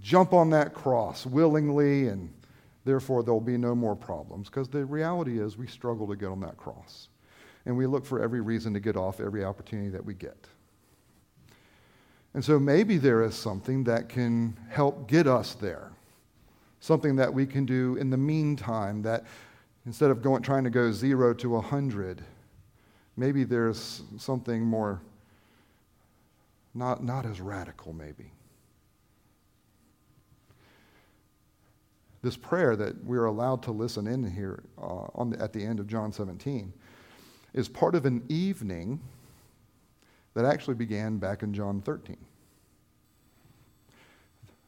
jump 0.00 0.32
on 0.32 0.48
that 0.50 0.74
cross 0.74 1.26
willingly, 1.26 2.06
and 2.06 2.32
therefore 2.84 3.24
there'll 3.24 3.40
be 3.40 3.58
no 3.58 3.74
more 3.74 3.96
problems. 3.96 4.48
Because 4.48 4.68
the 4.68 4.84
reality 4.84 5.40
is, 5.40 5.58
we 5.58 5.66
struggle 5.66 6.06
to 6.06 6.14
get 6.14 6.28
on 6.28 6.38
that 6.38 6.56
cross. 6.56 7.08
And 7.66 7.76
we 7.76 7.86
look 7.86 8.06
for 8.06 8.22
every 8.22 8.40
reason 8.40 8.72
to 8.74 8.80
get 8.80 8.96
off 8.96 9.20
every 9.20 9.44
opportunity 9.44 9.90
that 9.90 10.04
we 10.04 10.14
get. 10.14 10.46
And 12.32 12.44
so 12.44 12.58
maybe 12.58 12.96
there 12.96 13.22
is 13.22 13.34
something 13.34 13.84
that 13.84 14.08
can 14.08 14.56
help 14.70 15.08
get 15.08 15.26
us 15.26 15.54
there 15.54 15.90
something 16.86 17.16
that 17.16 17.34
we 17.34 17.46
can 17.46 17.66
do 17.66 17.96
in 17.96 18.10
the 18.10 18.16
meantime 18.16 19.02
that 19.02 19.24
instead 19.86 20.10
of 20.10 20.22
going, 20.22 20.42
trying 20.42 20.64
to 20.64 20.70
go 20.70 20.92
zero 20.92 21.34
to 21.34 21.56
a 21.56 21.60
100, 21.60 22.22
maybe 23.16 23.42
there's 23.42 24.02
something 24.18 24.62
more, 24.62 25.00
not, 26.74 27.02
not 27.02 27.26
as 27.26 27.40
radical, 27.40 27.92
maybe. 27.92 28.30
This 32.22 32.36
prayer 32.36 32.76
that 32.76 33.04
we're 33.04 33.26
allowed 33.26 33.62
to 33.64 33.72
listen 33.72 34.06
in 34.06 34.28
here 34.28 34.62
uh, 34.80 35.24
the, 35.24 35.40
at 35.40 35.52
the 35.52 35.64
end 35.64 35.80
of 35.80 35.86
John 35.86 36.12
17 36.12 36.72
is 37.56 37.68
part 37.68 37.96
of 37.96 38.06
an 38.06 38.22
evening 38.28 39.00
that 40.34 40.44
actually 40.44 40.74
began 40.74 41.18
back 41.18 41.42
in 41.42 41.52
John 41.52 41.80
13 41.80 42.16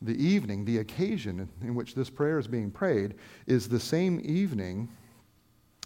the 0.03 0.25
evening, 0.25 0.65
the 0.65 0.79
occasion 0.79 1.49
in 1.63 1.75
which 1.75 1.95
this 1.95 2.11
prayer 2.11 2.39
is 2.39 2.47
being 2.47 2.71
prayed, 2.71 3.15
is 3.47 3.69
the 3.69 3.81
same 3.81 4.21
evening 4.25 4.89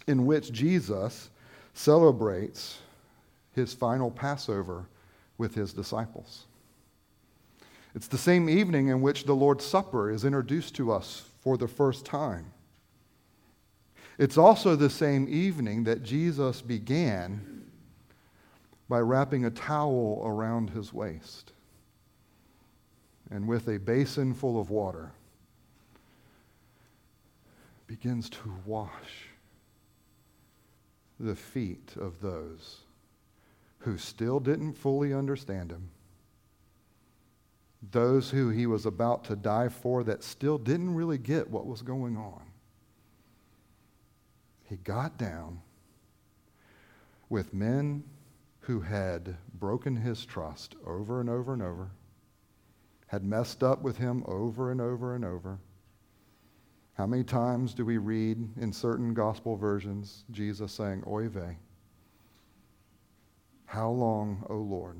in 0.07 0.25
which 0.25 0.51
Jesus 0.51 1.29
celebrates 1.73 2.79
his 3.53 3.73
final 3.73 4.11
Passover 4.11 4.85
with 5.37 5.55
his 5.55 5.73
disciples. 5.73 6.45
It's 7.95 8.07
the 8.07 8.17
same 8.17 8.49
evening 8.49 8.87
in 8.87 9.01
which 9.01 9.23
the 9.23 9.35
Lord's 9.35 9.65
Supper 9.65 10.11
is 10.11 10.25
introduced 10.25 10.75
to 10.75 10.91
us 10.91 11.25
for 11.41 11.57
the 11.57 11.67
first 11.67 12.05
time. 12.05 12.45
It's 14.17 14.37
also 14.37 14.75
the 14.75 14.89
same 14.89 15.27
evening 15.29 15.83
that 15.85 16.03
Jesus 16.03 16.61
began 16.61 17.63
by 18.87 18.99
wrapping 18.99 19.45
a 19.45 19.49
towel 19.49 20.21
around 20.23 20.69
his 20.69 20.93
waist 20.93 21.53
and 23.31 23.47
with 23.47 23.67
a 23.67 23.79
basin 23.79 24.33
full 24.33 24.59
of 24.59 24.69
water 24.69 25.11
begins 27.87 28.29
to 28.29 28.53
wash 28.65 29.29
the 31.19 31.35
feet 31.35 31.93
of 31.99 32.21
those 32.21 32.81
who 33.79 33.97
still 33.97 34.39
didn't 34.39 34.73
fully 34.73 35.13
understand 35.13 35.71
him, 35.71 35.89
those 37.91 38.29
who 38.29 38.49
he 38.49 38.65
was 38.65 38.85
about 38.85 39.23
to 39.25 39.35
die 39.35 39.69
for 39.69 40.03
that 40.03 40.23
still 40.23 40.57
didn't 40.57 40.93
really 40.93 41.17
get 41.17 41.49
what 41.49 41.65
was 41.65 41.81
going 41.81 42.15
on. 42.15 42.41
He 44.73 44.77
got 44.77 45.19
down 45.19 45.61
with 47.29 47.53
men 47.53 48.03
who 48.61 48.79
had 48.79 49.37
broken 49.59 49.95
his 49.95 50.25
trust 50.25 50.73
over 50.83 51.21
and 51.21 51.29
over 51.29 51.53
and 51.53 51.61
over 51.61 51.91
had 53.05 53.23
messed 53.23 53.61
up 53.61 53.83
with 53.83 53.97
him 53.97 54.23
over 54.25 54.71
and 54.71 54.81
over 54.81 55.13
and 55.13 55.23
over. 55.23 55.59
How 56.95 57.05
many 57.05 57.23
times 57.23 57.75
do 57.75 57.85
we 57.85 57.99
read 57.99 58.57
in 58.59 58.73
certain 58.73 59.13
gospel 59.13 59.55
versions 59.57 60.25
Jesus 60.31 60.71
saying, 60.71 61.03
Oy 61.05 61.29
vey? 61.29 61.55
How 63.65 63.91
long, 63.91 64.43
O 64.49 64.55
Lord, 64.55 64.97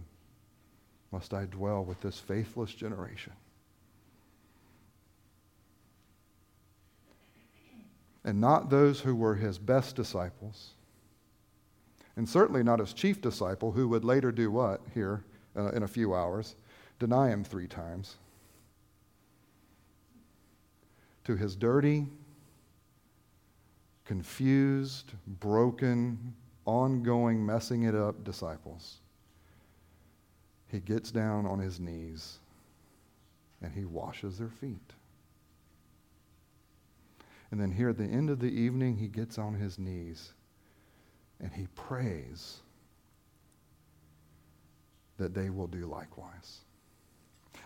must 1.11 1.33
I 1.33 1.45
dwell 1.45 1.83
with 1.83 1.99
this 1.99 2.19
faithless 2.19 2.75
generation? 2.75 3.33
And 8.23 8.39
not 8.39 8.69
those 8.69 9.01
who 9.01 9.15
were 9.15 9.35
his 9.35 9.57
best 9.57 9.95
disciples, 9.95 10.71
and 12.15 12.27
certainly 12.27 12.63
not 12.63 12.79
his 12.79 12.93
chief 12.93 13.21
disciple, 13.21 13.71
who 13.71 13.87
would 13.89 14.05
later 14.05 14.31
do 14.31 14.49
what 14.51 14.81
here 14.93 15.23
uh, 15.57 15.71
in 15.71 15.83
a 15.83 15.87
few 15.87 16.13
hours? 16.13 16.55
deny 17.03 17.29
him 17.29 17.43
three 17.43 17.67
times. 17.67 18.15
To 21.25 21.35
his 21.35 21.55
dirty, 21.55 22.07
confused, 24.05 25.11
broken, 25.27 26.33
ongoing, 26.65 27.45
messing 27.45 27.83
it 27.83 27.93
up 27.93 28.23
disciples, 28.23 28.99
he 30.67 30.79
gets 30.79 31.11
down 31.11 31.45
on 31.45 31.59
his 31.59 31.79
knees 31.79 32.39
and 33.61 33.73
he 33.73 33.83
washes 33.83 34.37
their 34.37 34.49
feet. 34.49 34.93
And 37.53 37.61
then 37.61 37.69
here 37.69 37.89
at 37.89 37.99
the 37.99 38.03
end 38.03 38.31
of 38.31 38.39
the 38.39 38.49
evening, 38.49 38.97
he 38.97 39.07
gets 39.07 39.37
on 39.37 39.53
his 39.53 39.77
knees 39.77 40.33
and 41.39 41.53
he 41.53 41.67
prays 41.75 42.61
that 45.17 45.35
they 45.35 45.51
will 45.51 45.67
do 45.67 45.85
likewise. 45.85 46.61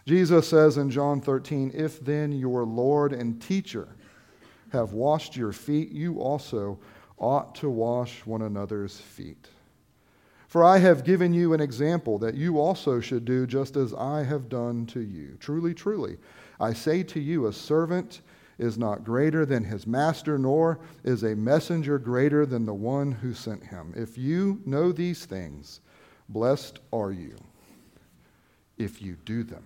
Jesus 0.06 0.45
says 0.45 0.76
in 0.76 0.91
John 0.91 1.21
13, 1.21 1.71
If 1.73 2.04
then 2.04 2.34
your 2.34 2.65
Lord 2.65 3.13
and 3.13 3.41
teacher 3.41 3.88
have 4.73 4.91
washed 4.91 5.38
your 5.38 5.54
feet, 5.54 5.89
you 5.93 6.19
also 6.19 6.78
ought 7.17 7.56
to 7.56 7.69
wash 7.69 8.26
one 8.26 8.41
another's 8.41 9.00
feet. 9.00 9.47
For 10.50 10.65
I 10.65 10.80
have 10.80 11.06
given 11.06 11.34
you 11.34 11.54
an 11.54 11.62
example 11.62 12.17
that 12.17 12.36
you 12.36 12.60
also 12.60 13.00
should 13.00 13.23
do 13.23 13.47
just 13.47 13.78
as 13.78 13.93
I 13.93 14.23
have 14.23 14.50
done 14.50 14.86
to 14.88 15.00
you. 15.00 15.38
Truly, 15.39 15.73
truly, 15.73 16.17
I 16.60 16.73
say 16.73 17.04
to 17.04 17.21
you, 17.21 17.47
a 17.47 17.54
servant 17.54 18.19
is 18.58 18.78
not 18.78 19.04
greater 19.04 19.46
than 19.46 19.63
his 19.63 19.86
master, 19.86 20.38
nor 20.38 20.80
is 21.04 21.24
a 21.24 21.36
messenger 21.36 22.00
greater 22.00 22.46
than 22.46 22.65
the 22.65 22.74
one 22.74 23.12
who 23.12 23.34
sent 23.34 23.63
him. 23.63 23.93
If 23.96 24.17
you 24.17 24.62
know 24.65 24.91
these 24.91 25.26
things, 25.26 25.82
blessed 26.30 26.80
are 26.91 27.12
you 27.12 27.36
if 28.78 29.02
you 29.02 29.17
do 29.26 29.43
them. 29.43 29.63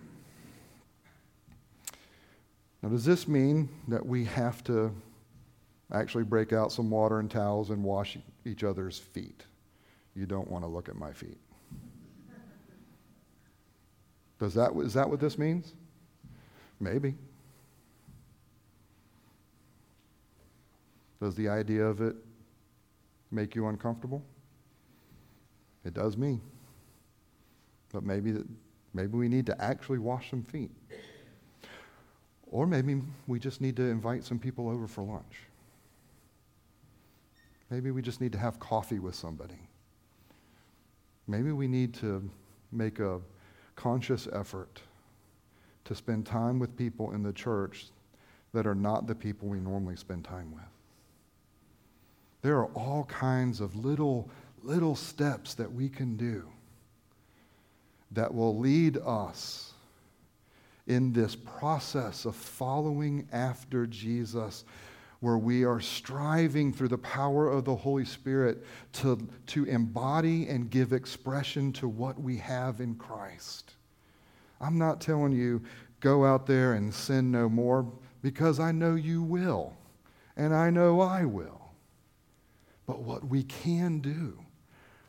Now, 2.81 2.89
does 2.89 3.05
this 3.05 3.27
mean 3.27 3.69
that 3.87 4.05
we 4.05 4.25
have 4.25 4.63
to 4.65 4.91
actually 5.93 6.23
break 6.23 6.51
out 6.51 6.71
some 6.71 6.89
water 6.89 7.19
and 7.19 7.29
towels 7.29 7.69
and 7.69 7.83
wash 7.83 8.17
each 8.45 8.63
other's 8.63 8.97
feet? 8.97 9.45
You 10.15 10.25
don't 10.25 10.49
want 10.49 10.63
to 10.63 10.67
look 10.67 10.89
at 10.89 10.95
my 10.95 11.13
feet. 11.13 11.37
Does 14.39 14.55
that, 14.55 14.71
is 14.77 14.93
that 14.95 15.07
what 15.07 15.19
this 15.19 15.37
means? 15.37 15.73
Maybe. 16.79 17.13
Does 21.21 21.35
the 21.35 21.47
idea 21.47 21.85
of 21.85 22.01
it 22.01 22.15
make 23.29 23.53
you 23.53 23.67
uncomfortable? 23.67 24.25
It 25.85 25.93
does 25.93 26.17
me. 26.17 26.41
But 27.93 28.03
maybe, 28.03 28.43
maybe 28.93 29.17
we 29.17 29.29
need 29.29 29.45
to 29.45 29.61
actually 29.61 29.99
wash 29.99 30.31
some 30.31 30.41
feet. 30.41 30.71
Or 32.47 32.65
maybe 32.65 33.01
we 33.27 33.39
just 33.39 33.61
need 33.61 33.75
to 33.75 33.83
invite 33.83 34.23
some 34.23 34.39
people 34.39 34.67
over 34.67 34.87
for 34.87 35.03
lunch. 35.03 35.43
Maybe 37.69 37.91
we 37.91 38.01
just 38.01 38.19
need 38.19 38.31
to 38.33 38.39
have 38.39 38.59
coffee 38.59 38.99
with 38.99 39.15
somebody. 39.15 39.69
Maybe 41.27 41.51
we 41.51 41.67
need 41.67 41.93
to 41.95 42.27
make 42.71 42.99
a 42.99 43.21
conscious 43.75 44.27
effort 44.33 44.81
to 45.85 45.93
spend 45.95 46.25
time 46.25 46.57
with 46.57 46.75
people 46.75 47.11
in 47.11 47.21
the 47.21 47.31
church 47.31 47.85
that 48.53 48.65
are 48.65 48.75
not 48.75 49.07
the 49.07 49.15
people 49.15 49.47
we 49.47 49.59
normally 49.59 49.95
spend 49.95 50.25
time 50.25 50.51
with. 50.51 50.70
There 52.41 52.57
are 52.57 52.69
all 52.73 53.05
kinds 53.05 53.61
of 53.61 53.75
little, 53.75 54.29
little 54.63 54.95
steps 54.95 55.53
that 55.55 55.71
we 55.71 55.89
can 55.89 56.17
do 56.17 56.47
that 58.11 58.33
will 58.33 58.57
lead 58.57 58.97
us 58.97 59.73
in 60.87 61.13
this 61.13 61.35
process 61.35 62.25
of 62.25 62.35
following 62.35 63.27
after 63.31 63.85
Jesus, 63.85 64.65
where 65.19 65.37
we 65.37 65.63
are 65.63 65.79
striving 65.79 66.73
through 66.73 66.87
the 66.87 66.97
power 66.97 67.49
of 67.49 67.63
the 67.63 67.75
Holy 67.75 68.03
Spirit 68.03 68.65
to, 68.93 69.27
to 69.45 69.65
embody 69.65 70.49
and 70.49 70.71
give 70.71 70.91
expression 70.91 71.71
to 71.73 71.87
what 71.87 72.19
we 72.19 72.37
have 72.37 72.81
in 72.81 72.95
Christ. 72.95 73.73
I'm 74.59 74.79
not 74.79 74.99
telling 74.99 75.31
you, 75.31 75.61
go 75.99 76.25
out 76.25 76.47
there 76.47 76.73
and 76.73 76.93
sin 76.93 77.31
no 77.31 77.47
more, 77.47 77.85
because 78.23 78.59
I 78.59 78.71
know 78.71 78.95
you 78.95 79.21
will, 79.21 79.73
and 80.35 80.53
I 80.53 80.71
know 80.71 80.99
I 80.99 81.25
will. 81.25 81.60
But 82.85 83.01
what 83.01 83.27
we 83.27 83.43
can 83.43 83.99
do 83.99 84.39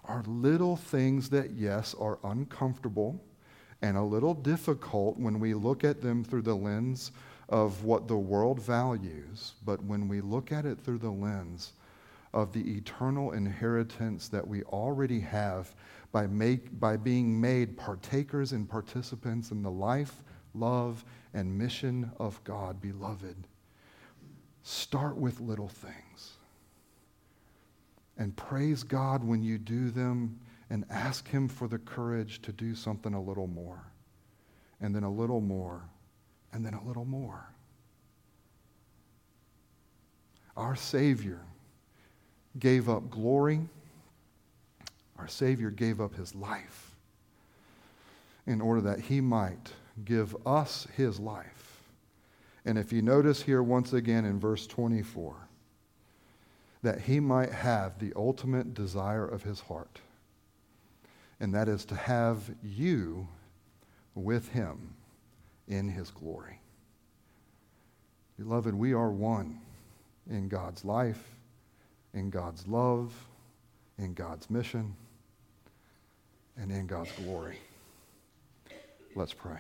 are 0.05 0.23
little 0.27 0.77
things 0.77 1.31
that, 1.31 1.53
yes, 1.53 1.95
are 1.99 2.19
uncomfortable 2.25 3.23
and 3.83 3.97
a 3.97 4.03
little 4.03 4.35
difficult 4.35 5.19
when 5.19 5.41
we 5.41 5.55
look 5.55 5.85
at 5.85 6.01
them 6.01 6.23
through 6.25 6.43
the 6.43 6.55
lens 6.55 7.13
of 7.49 7.85
what 7.85 8.09
the 8.09 8.17
world 8.17 8.61
values, 8.61 9.55
but 9.65 9.83
when 9.85 10.09
we 10.09 10.21
look 10.21 10.53
at 10.53 10.65
it 10.65 10.79
through 10.81 10.99
the 10.99 11.11
lens 11.11 11.73
of 12.33 12.53
the 12.53 12.77
eternal 12.77 13.33
inheritance 13.33 14.29
that 14.29 14.47
we 14.47 14.63
already 14.65 15.21
have 15.21 15.75
by, 16.13 16.27
make, 16.27 16.79
by 16.81 16.97
being 16.97 17.39
made 17.41 17.77
partakers 17.77 18.53
and 18.53 18.69
participants 18.69 19.51
in 19.51 19.63
the 19.63 19.71
life, 19.71 20.23
love, 20.55 21.05
and 21.35 21.59
mission 21.59 22.11
of 22.19 22.43
God, 22.45 22.81
beloved, 22.81 23.37
start 24.63 25.17
with 25.17 25.41
little 25.41 25.69
things. 25.69 26.12
And 28.19 28.37
praise 28.37 28.83
God 28.83 29.25
when 29.25 29.43
you 29.43 29.59
do 29.59 29.91
them 29.91 30.39
and 30.71 30.85
ask 30.91 31.29
Him 31.29 31.49
for 31.49 31.69
the 31.69 31.79
courage 31.79 32.43
to 32.43 32.53
do 32.53 32.75
something 32.75 33.15
a 33.15 33.23
little 33.23 33.47
more, 33.47 33.83
and 34.81 34.95
then 34.95 35.03
a 35.03 35.11
little 35.11 35.41
more, 35.41 35.83
and 36.53 36.65
then 36.65 36.75
a 36.75 36.85
little 36.85 37.05
more. 37.05 37.47
Our 40.57 40.77
Savior 40.77 41.41
gave 42.59 42.89
up 42.89 43.11
glory. 43.11 43.61
Our 45.19 45.29
Savior 45.29 45.71
gave 45.71 46.01
up 46.01 46.15
his 46.15 46.35
life 46.35 46.95
in 48.47 48.61
order 48.61 48.81
that 48.83 49.01
he 49.01 49.21
might 49.21 49.73
give 50.05 50.37
us 50.47 50.87
his 50.97 51.21
life. 51.21 51.83
And 52.65 52.79
if 52.79 52.93
you 52.93 53.03
notice 53.03 53.43
here 53.43 53.63
once 53.63 53.93
again 53.93 54.25
in 54.25 54.39
verse 54.39 54.67
24, 54.67 55.35
that 56.83 57.03
he 57.03 57.21
might 57.21 57.53
have 57.53 57.99
the 57.99 58.13
ultimate 58.17 58.75
desire 58.75 59.27
of 59.27 59.43
his 59.43 59.61
heart, 59.61 60.01
and 61.41 61.55
that 61.55 61.69
is 61.69 61.85
to 61.87 61.95
have 61.95 62.51
you 62.63 63.29
with 64.15 64.49
him 64.51 64.95
in 65.69 65.89
his 65.89 66.11
glory. 66.11 66.59
Beloved, 68.39 68.75
we 68.75 68.93
are 68.93 69.11
one 69.11 69.61
in 70.29 70.49
God's 70.49 70.85
life, 70.85 71.23
in 72.15 72.31
God's 72.31 72.67
love, 72.67 73.13
in 73.99 74.15
God's 74.15 74.51
mission, 74.51 74.95
and 76.57 76.71
in 76.71 76.87
God's 76.87 77.13
glory. 77.13 77.59
Let's 79.15 79.35
pray. 79.35 79.59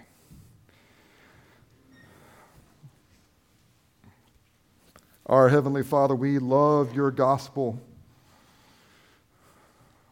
Our 5.26 5.48
Heavenly 5.48 5.84
Father, 5.84 6.16
we 6.16 6.38
love 6.38 6.94
your 6.94 7.12
gospel. 7.12 7.78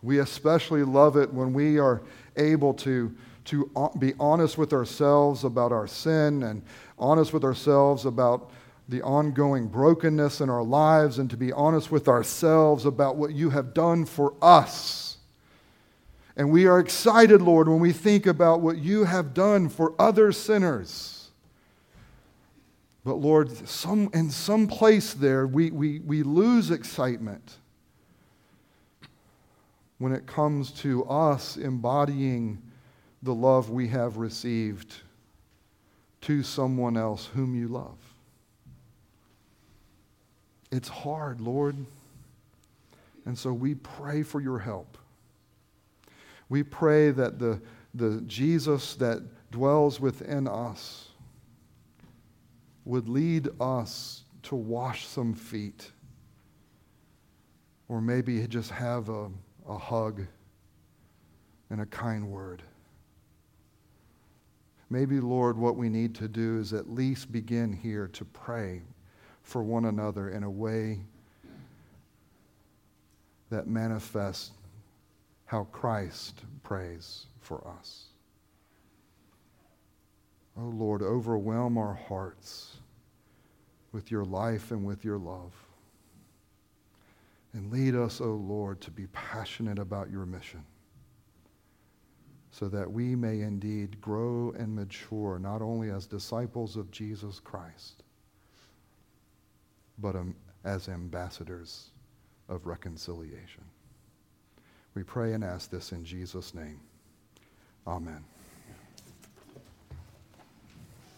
We 0.02 0.20
especially 0.20 0.84
love 0.84 1.16
it 1.16 1.32
when 1.32 1.52
we 1.52 1.78
are 1.78 2.00
able 2.36 2.74
to, 2.74 3.14
to 3.46 3.90
be 3.98 4.14
honest 4.20 4.56
with 4.56 4.72
ourselves 4.72 5.42
about 5.42 5.72
our 5.72 5.88
sin 5.88 6.44
and 6.44 6.62
honest 6.98 7.32
with 7.32 7.42
ourselves 7.42 8.06
about 8.06 8.50
the 8.88 9.02
ongoing 9.02 9.66
brokenness 9.66 10.40
in 10.40 10.48
our 10.48 10.62
lives 10.62 11.18
and 11.18 11.28
to 11.30 11.36
be 11.36 11.52
honest 11.52 11.90
with 11.90 12.08
ourselves 12.08 12.86
about 12.86 13.16
what 13.16 13.32
you 13.32 13.50
have 13.50 13.74
done 13.74 14.04
for 14.04 14.34
us. 14.40 15.18
And 16.36 16.52
we 16.52 16.66
are 16.66 16.78
excited, 16.78 17.42
Lord, 17.42 17.68
when 17.68 17.80
we 17.80 17.92
think 17.92 18.26
about 18.26 18.60
what 18.60 18.78
you 18.78 19.04
have 19.04 19.34
done 19.34 19.68
for 19.68 19.92
other 19.98 20.30
sinners. 20.30 21.19
But 23.04 23.14
Lord, 23.14 23.68
some, 23.68 24.10
in 24.12 24.30
some 24.30 24.66
place 24.66 25.14
there, 25.14 25.46
we, 25.46 25.70
we, 25.70 26.00
we 26.00 26.22
lose 26.22 26.70
excitement 26.70 27.56
when 29.98 30.12
it 30.12 30.26
comes 30.26 30.70
to 30.70 31.04
us 31.04 31.56
embodying 31.56 32.60
the 33.22 33.34
love 33.34 33.70
we 33.70 33.88
have 33.88 34.16
received 34.16 34.94
to 36.22 36.42
someone 36.42 36.96
else 36.96 37.26
whom 37.34 37.54
you 37.54 37.68
love. 37.68 37.98
It's 40.70 40.88
hard, 40.88 41.40
Lord. 41.40 41.76
And 43.24 43.38
so 43.38 43.52
we 43.52 43.74
pray 43.74 44.22
for 44.22 44.40
your 44.40 44.58
help. 44.58 44.98
We 46.48 46.62
pray 46.62 47.10
that 47.12 47.38
the, 47.38 47.60
the 47.94 48.22
Jesus 48.26 48.94
that 48.96 49.22
dwells 49.50 50.00
within 50.00 50.48
us 50.48 51.09
would 52.84 53.08
lead 53.08 53.48
us 53.60 54.24
to 54.42 54.54
wash 54.54 55.06
some 55.06 55.34
feet 55.34 55.90
or 57.88 58.00
maybe 58.00 58.46
just 58.46 58.70
have 58.70 59.08
a, 59.08 59.28
a 59.68 59.76
hug 59.76 60.24
and 61.70 61.80
a 61.80 61.86
kind 61.86 62.28
word. 62.28 62.62
Maybe, 64.88 65.20
Lord, 65.20 65.56
what 65.56 65.76
we 65.76 65.88
need 65.88 66.14
to 66.16 66.28
do 66.28 66.58
is 66.58 66.72
at 66.72 66.90
least 66.90 67.30
begin 67.30 67.72
here 67.72 68.08
to 68.08 68.24
pray 68.24 68.82
for 69.42 69.62
one 69.62 69.84
another 69.84 70.30
in 70.30 70.42
a 70.42 70.50
way 70.50 71.00
that 73.50 73.66
manifests 73.66 74.52
how 75.46 75.64
Christ 75.72 76.42
prays 76.62 77.26
for 77.40 77.66
us. 77.66 78.09
Oh 80.60 80.72
Lord, 80.74 81.02
overwhelm 81.02 81.78
our 81.78 81.94
hearts 81.94 82.76
with 83.92 84.10
your 84.10 84.24
life 84.24 84.70
and 84.70 84.84
with 84.84 85.04
your 85.04 85.18
love. 85.18 85.54
And 87.52 87.72
lead 87.72 87.94
us, 87.94 88.20
O 88.20 88.24
oh 88.26 88.34
Lord, 88.34 88.80
to 88.82 88.90
be 88.90 89.06
passionate 89.08 89.78
about 89.78 90.10
your 90.10 90.26
mission 90.26 90.64
so 92.50 92.68
that 92.68 92.90
we 92.90 93.14
may 93.14 93.40
indeed 93.40 94.00
grow 94.00 94.52
and 94.58 94.74
mature 94.74 95.38
not 95.38 95.62
only 95.62 95.90
as 95.90 96.06
disciples 96.06 96.76
of 96.76 96.90
Jesus 96.90 97.40
Christ, 97.40 98.02
but 99.98 100.16
um, 100.16 100.34
as 100.64 100.88
ambassadors 100.88 101.90
of 102.48 102.66
reconciliation. 102.66 103.64
We 104.94 105.04
pray 105.04 105.32
and 105.32 105.44
ask 105.44 105.70
this 105.70 105.92
in 105.92 106.04
Jesus' 106.04 106.54
name. 106.54 106.80
Amen. 107.86 108.24